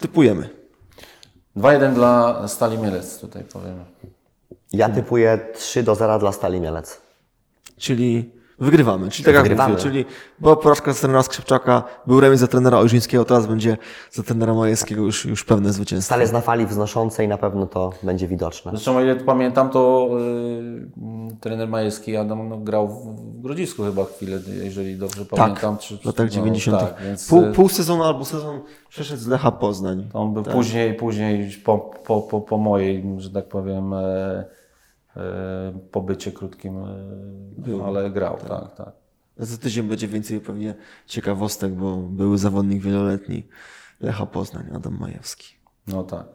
Typujemy. 0.01 0.49
2-1 1.57 1.93
dla 1.93 2.47
Stali 2.47 2.77
Mielec, 2.77 3.19
tutaj 3.19 3.43
powiem. 3.43 3.85
Ja 4.73 4.89
typuję 4.89 5.39
3 5.53 5.83
do 5.83 5.95
0 5.95 6.19
dla 6.19 6.31
Stali 6.31 6.61
Mielec. 6.61 7.01
Czyli 7.77 8.40
wygrywamy. 8.61 9.09
Czyli 9.09 9.25
tak 9.25 9.33
jak 9.33 9.43
Wygrywamy. 9.43 9.71
mówię, 9.73 9.83
czyli 9.83 10.05
była 10.39 10.55
porażka 10.55 10.93
za 10.93 10.99
trenera 10.99 11.23
Skrzypczaka, 11.23 11.83
był 12.07 12.19
remis 12.19 12.39
za 12.39 12.47
trenera 12.47 12.77
Ojrzyńskiego, 12.77 13.25
teraz 13.25 13.47
będzie 13.47 13.77
za 14.11 14.23
trenera 14.23 14.53
Majewskiego 14.53 15.01
już, 15.01 15.25
już 15.25 15.43
pewne 15.43 15.73
zwycięstwo. 15.73 16.05
Stal 16.07 16.19
jest 16.21 16.33
na 16.33 16.41
fali 16.41 16.65
wznoszącej, 16.65 17.27
na 17.27 17.37
pewno 17.37 17.65
to 17.67 17.89
będzie 18.03 18.27
widoczne. 18.27 18.71
Zresztą 18.71 18.97
o 18.97 19.01
ile 19.01 19.15
pamiętam, 19.15 19.69
to 19.69 20.09
y, 21.31 21.35
trener 21.39 21.67
Majewski 21.67 22.17
Adam 22.17 22.49
no, 22.49 22.57
grał 22.57 22.87
w, 22.87 23.15
w 23.37 23.41
Grodzisku 23.41 23.83
chyba 23.83 24.05
chwilę, 24.05 24.39
jeżeli 24.63 24.97
dobrze 24.97 25.25
pamiętam. 25.25 25.77
czy, 25.77 25.97
w 25.97 26.05
latach 26.05 26.25
no, 26.27 26.33
90. 26.33 26.79
Tak, 26.79 26.95
więc 27.05 27.29
pół, 27.29 27.45
y, 27.45 27.51
pół 27.51 27.69
sezonu 27.69 28.03
albo 28.03 28.25
sezon 28.25 28.59
przeszedł 28.89 29.21
z 29.21 29.27
Lecha 29.27 29.51
Poznań. 29.51 30.09
on 30.13 30.33
był 30.33 30.43
Tak. 30.43 30.53
później, 30.53 30.93
później 30.93 31.51
po, 31.63 31.77
po, 31.77 32.21
po, 32.21 32.41
po 32.41 32.57
mojej, 32.57 33.05
że 33.17 33.29
tak 33.29 33.45
powiem, 33.47 33.93
e, 33.93 34.45
pobycie 35.91 36.31
krótkim, 36.31 36.77
e, 36.77 36.87
Był. 37.57 37.85
ale 37.85 38.11
grał, 38.11 38.37
tak, 38.47 38.75
tak. 38.75 38.91
Za 39.37 39.57
tydzień 39.57 39.87
będzie 39.87 40.07
więcej 40.07 40.39
pewnie 40.39 40.75
ciekawostek, 41.05 41.73
bo 41.73 41.97
były 41.97 42.37
zawodnik 42.37 42.83
wieloletni 42.83 43.47
Lecha 43.99 44.25
Poznań, 44.25 44.65
Adam 44.75 44.97
Majewski. 44.99 45.55
No 45.87 46.03
tak. 46.03 46.25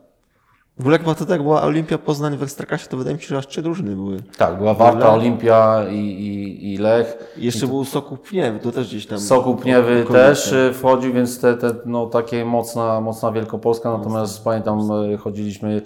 W 0.77 0.81
ogóle 0.81 0.99
chyba 0.99 1.15
to 1.15 1.27
tak 1.27 1.43
była 1.43 1.63
Olimpia 1.63 1.99
Poznań 1.99 2.37
w 2.37 2.43
Ekstraklasie, 2.43 2.89
to 2.89 2.97
wydaje 2.97 3.17
mi 3.17 3.23
się, 3.23 3.29
że 3.29 3.39
aż 3.39 3.47
trzy 3.47 3.63
drużyny 3.63 3.97
były. 3.97 4.23
Tak, 4.39 4.59
była 4.59 4.75
Warta, 4.75 4.99
Lech. 4.99 5.09
Olimpia 5.09 5.89
i, 5.91 5.99
i, 5.99 6.75
i 6.75 6.79
Lech. 6.79 7.35
I 7.37 7.45
jeszcze 7.45 7.67
był 7.67 7.85
Sokół 7.85 8.19
Pniewy, 8.19 8.59
to 8.59 8.73
też 8.73 8.89
gdzieś 8.89 9.07
tam. 9.07 9.21
Sokół 9.21 9.57
Pniewy 9.57 10.05
też 10.13 10.53
y, 10.53 10.73
wchodził, 10.75 11.13
więc 11.13 11.41
te, 11.41 11.57
te 11.57 11.75
no, 11.87 12.07
takie 12.07 12.45
mocna, 12.45 13.01
mocna 13.01 13.33
Wielkopolska. 13.33 13.99
Natomiast 13.99 14.45
pamiętam, 14.45 14.91
y, 15.13 15.17
chodziliśmy 15.17 15.83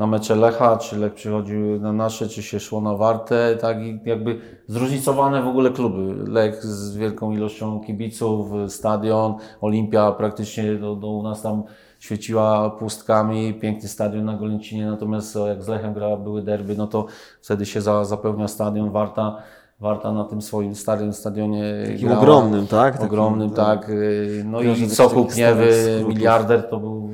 na 0.00 0.06
mecze 0.06 0.36
Lecha, 0.36 0.76
czy 0.76 0.98
Lech 0.98 1.14
przychodził 1.14 1.80
na 1.80 1.92
nasze, 1.92 2.28
czy 2.28 2.42
się 2.42 2.60
szło 2.60 2.80
na 2.80 2.94
Wartę, 2.94 3.56
tak 3.60 3.78
i 3.82 4.00
jakby 4.04 4.40
zróżnicowane 4.66 5.42
w 5.42 5.48
ogóle 5.48 5.70
kluby. 5.70 6.14
Lech 6.30 6.64
z 6.64 6.96
wielką 6.96 7.32
ilością 7.32 7.80
kibiców, 7.80 8.48
stadion, 8.68 9.34
Olimpia 9.60 10.12
praktycznie 10.12 10.74
do, 10.74 10.96
do 10.96 11.06
u 11.08 11.22
nas 11.22 11.42
tam 11.42 11.62
świeciła 11.98 12.70
pustkami, 12.70 13.54
piękny 13.54 13.88
stadion 13.88 14.24
na 14.24 14.36
Golęcinie, 14.36 14.86
natomiast 14.86 15.36
jak 15.48 15.62
z 15.62 15.68
Lechem 15.68 15.94
gra, 15.94 16.16
były 16.16 16.42
derby, 16.42 16.76
no 16.76 16.86
to 16.86 17.06
wtedy 17.42 17.66
się 17.66 17.80
za, 17.80 18.04
zapełnia 18.04 18.48
stadion, 18.48 18.90
Warta, 18.90 19.36
Warta 19.80 20.12
na 20.12 20.24
tym 20.24 20.42
swoim 20.42 20.74
starym 20.74 21.12
stadionie 21.12 21.64
Takim 21.86 22.08
grała. 22.08 22.20
ogromnym, 22.22 22.66
tak? 22.66 22.92
Takim, 22.92 23.06
Ogromnym, 23.08 23.50
tak. 23.50 23.88
y, 23.88 24.42
No 24.46 24.58
Kojarzę 24.58 24.84
i 24.84 24.90
Sokół 24.90 25.30
skrótów. 25.30 26.08
miliarder 26.08 26.68
to 26.70 26.76
był 26.80 27.10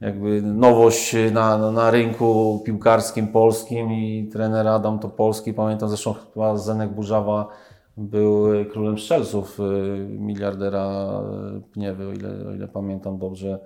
jakby 0.00 0.42
nowość 0.42 1.16
na, 1.32 1.58
na, 1.58 1.72
na 1.72 1.90
rynku 1.90 2.62
piłkarskim 2.64 3.28
polskim 3.28 3.92
i 3.92 4.28
trener 4.32 4.68
Adam 4.68 4.98
Topolski, 4.98 5.54
pamiętam 5.54 5.88
zresztą 5.88 6.14
chyba 6.14 6.56
Zenek 6.56 6.90
Burzawa 6.90 7.48
był 7.96 8.54
y, 8.54 8.64
królem 8.64 8.98
strzelców 8.98 9.60
y, 9.60 9.62
miliardera 10.18 11.20
y, 11.58 11.60
Pniewy, 11.60 12.08
o 12.08 12.12
ile, 12.12 12.48
o 12.48 12.54
ile 12.54 12.68
pamiętam 12.68 13.18
dobrze. 13.18 13.58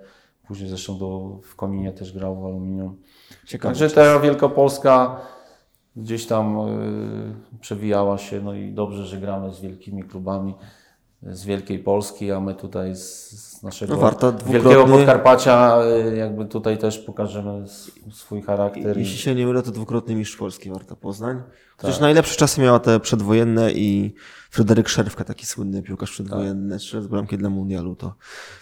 Później 0.47 0.69
zresztą 0.69 0.97
do, 0.97 1.39
w 1.43 1.55
Koninie 1.55 1.91
też 1.91 2.13
grał 2.13 2.41
w 2.41 2.45
aluminium. 2.45 2.97
Ciekawe. 3.45 3.69
Także 3.75 3.95
ta 3.95 4.19
Wielkopolska 4.19 5.21
gdzieś 5.95 6.27
tam 6.27 6.59
y, 6.59 7.59
przewijała 7.61 8.17
się, 8.17 8.41
no 8.41 8.53
i 8.53 8.73
dobrze, 8.73 9.05
że 9.05 9.17
gramy 9.17 9.53
z 9.53 9.61
wielkimi 9.61 10.03
klubami 10.03 10.53
z 11.31 11.45
Wielkiej 11.45 11.79
Polski, 11.79 12.31
a 12.31 12.39
my 12.39 12.55
tutaj 12.55 12.95
z, 12.95 13.29
z 13.31 13.63
naszego 13.63 13.95
No 13.95 14.33
Wielkiego 14.51 14.85
Podkarpacia 14.85 15.77
y, 16.11 16.15
jakby 16.17 16.45
tutaj 16.45 16.77
też 16.77 16.99
pokażemy 16.99 17.65
swój 18.11 18.41
charakter. 18.41 18.97
Jeśli 18.97 19.17
się 19.17 19.35
nie 19.35 19.45
mylę, 19.45 19.63
to 19.63 19.71
dwukrotny 19.71 20.15
mistrz 20.15 20.37
Polski 20.37 20.69
Warta 20.69 20.95
Poznań. 20.95 21.37
Tak. 21.37 21.81
Chociaż 21.81 21.99
najlepsze 21.99 22.35
czasy 22.35 22.61
miała 22.61 22.79
te 22.79 22.99
przedwojenne 22.99 23.71
i 23.71 24.13
Fryderyk 24.49 24.89
Szerwka, 24.89 25.23
taki 25.23 25.45
słynny 25.45 25.83
piłkarz 25.83 26.09
Tak. 26.09 26.13
przedwojenny, 26.13 26.79
strzelec 26.79 27.07
bramki 27.07 27.37
dla 27.37 27.49
mundialu, 27.49 27.95
to 27.95 28.15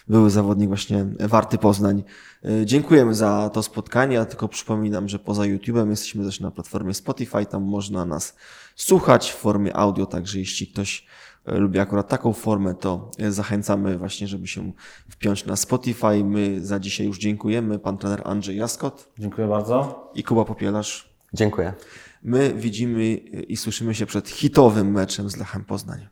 były 0.08 0.30
zawodnik 0.30 0.68
właśnie 0.68 1.06
Warty 1.20 1.58
Poznań. 1.58 2.02
Y, 2.44 2.66
Dziękujemy 2.66 3.14
za 3.14 3.50
to 3.52 3.62
spotkanie, 3.62 4.14
ja 4.14 4.24
tylko 4.24 4.48
przypominam, 4.48 5.08
że 5.08 5.18
poza 5.18 5.42
YouTube'em 5.42 5.90
jesteśmy 5.90 6.24
też 6.24 6.40
na 6.40 6.50
platformie 6.50 6.94
Spotify, 6.94 7.46
tam 7.46 7.62
można 7.62 8.04
nas 8.04 8.36
słuchać 8.76 9.30
w 9.30 9.36
formie 9.36 9.76
audio, 9.76 10.06
także 10.06 10.38
jeśli 10.38 10.66
ktoś 10.66 11.06
lubi 11.46 11.78
akurat 11.78 12.08
taką 12.08 12.32
formę, 12.32 12.74
to 12.74 13.10
y, 13.20 13.32
zachęcamy 13.32 13.98
właśnie, 13.98 14.26
żeby 14.26 14.46
się 14.46 14.72
wpiąć 15.08 15.46
na 15.46 15.56
Spotify. 15.56 16.24
My 16.24 16.66
za 16.66 16.80
dzisiaj 16.80 17.06
już 17.06 17.18
dziękujemy. 17.18 17.78
Pan 17.78 17.98
trener 17.98 18.22
Andrzej 18.24 18.56
Jaskot 18.56 19.12
Dziękuję 19.18 19.48
bardzo. 19.48 20.10
i 20.14 20.22
Kuba 20.24 20.44
Popielarz. 20.44 21.14
Dziękuję. 21.34 21.72
My 22.22 22.54
widzimy 22.54 23.14
i 23.48 23.56
słyszymy 23.56 23.94
się 23.94 24.06
przed 24.06 24.28
hitowym 24.28 24.90
meczem 24.92 25.30
z 25.30 25.36
Lechem 25.36 25.64
Poznań. 25.64 26.08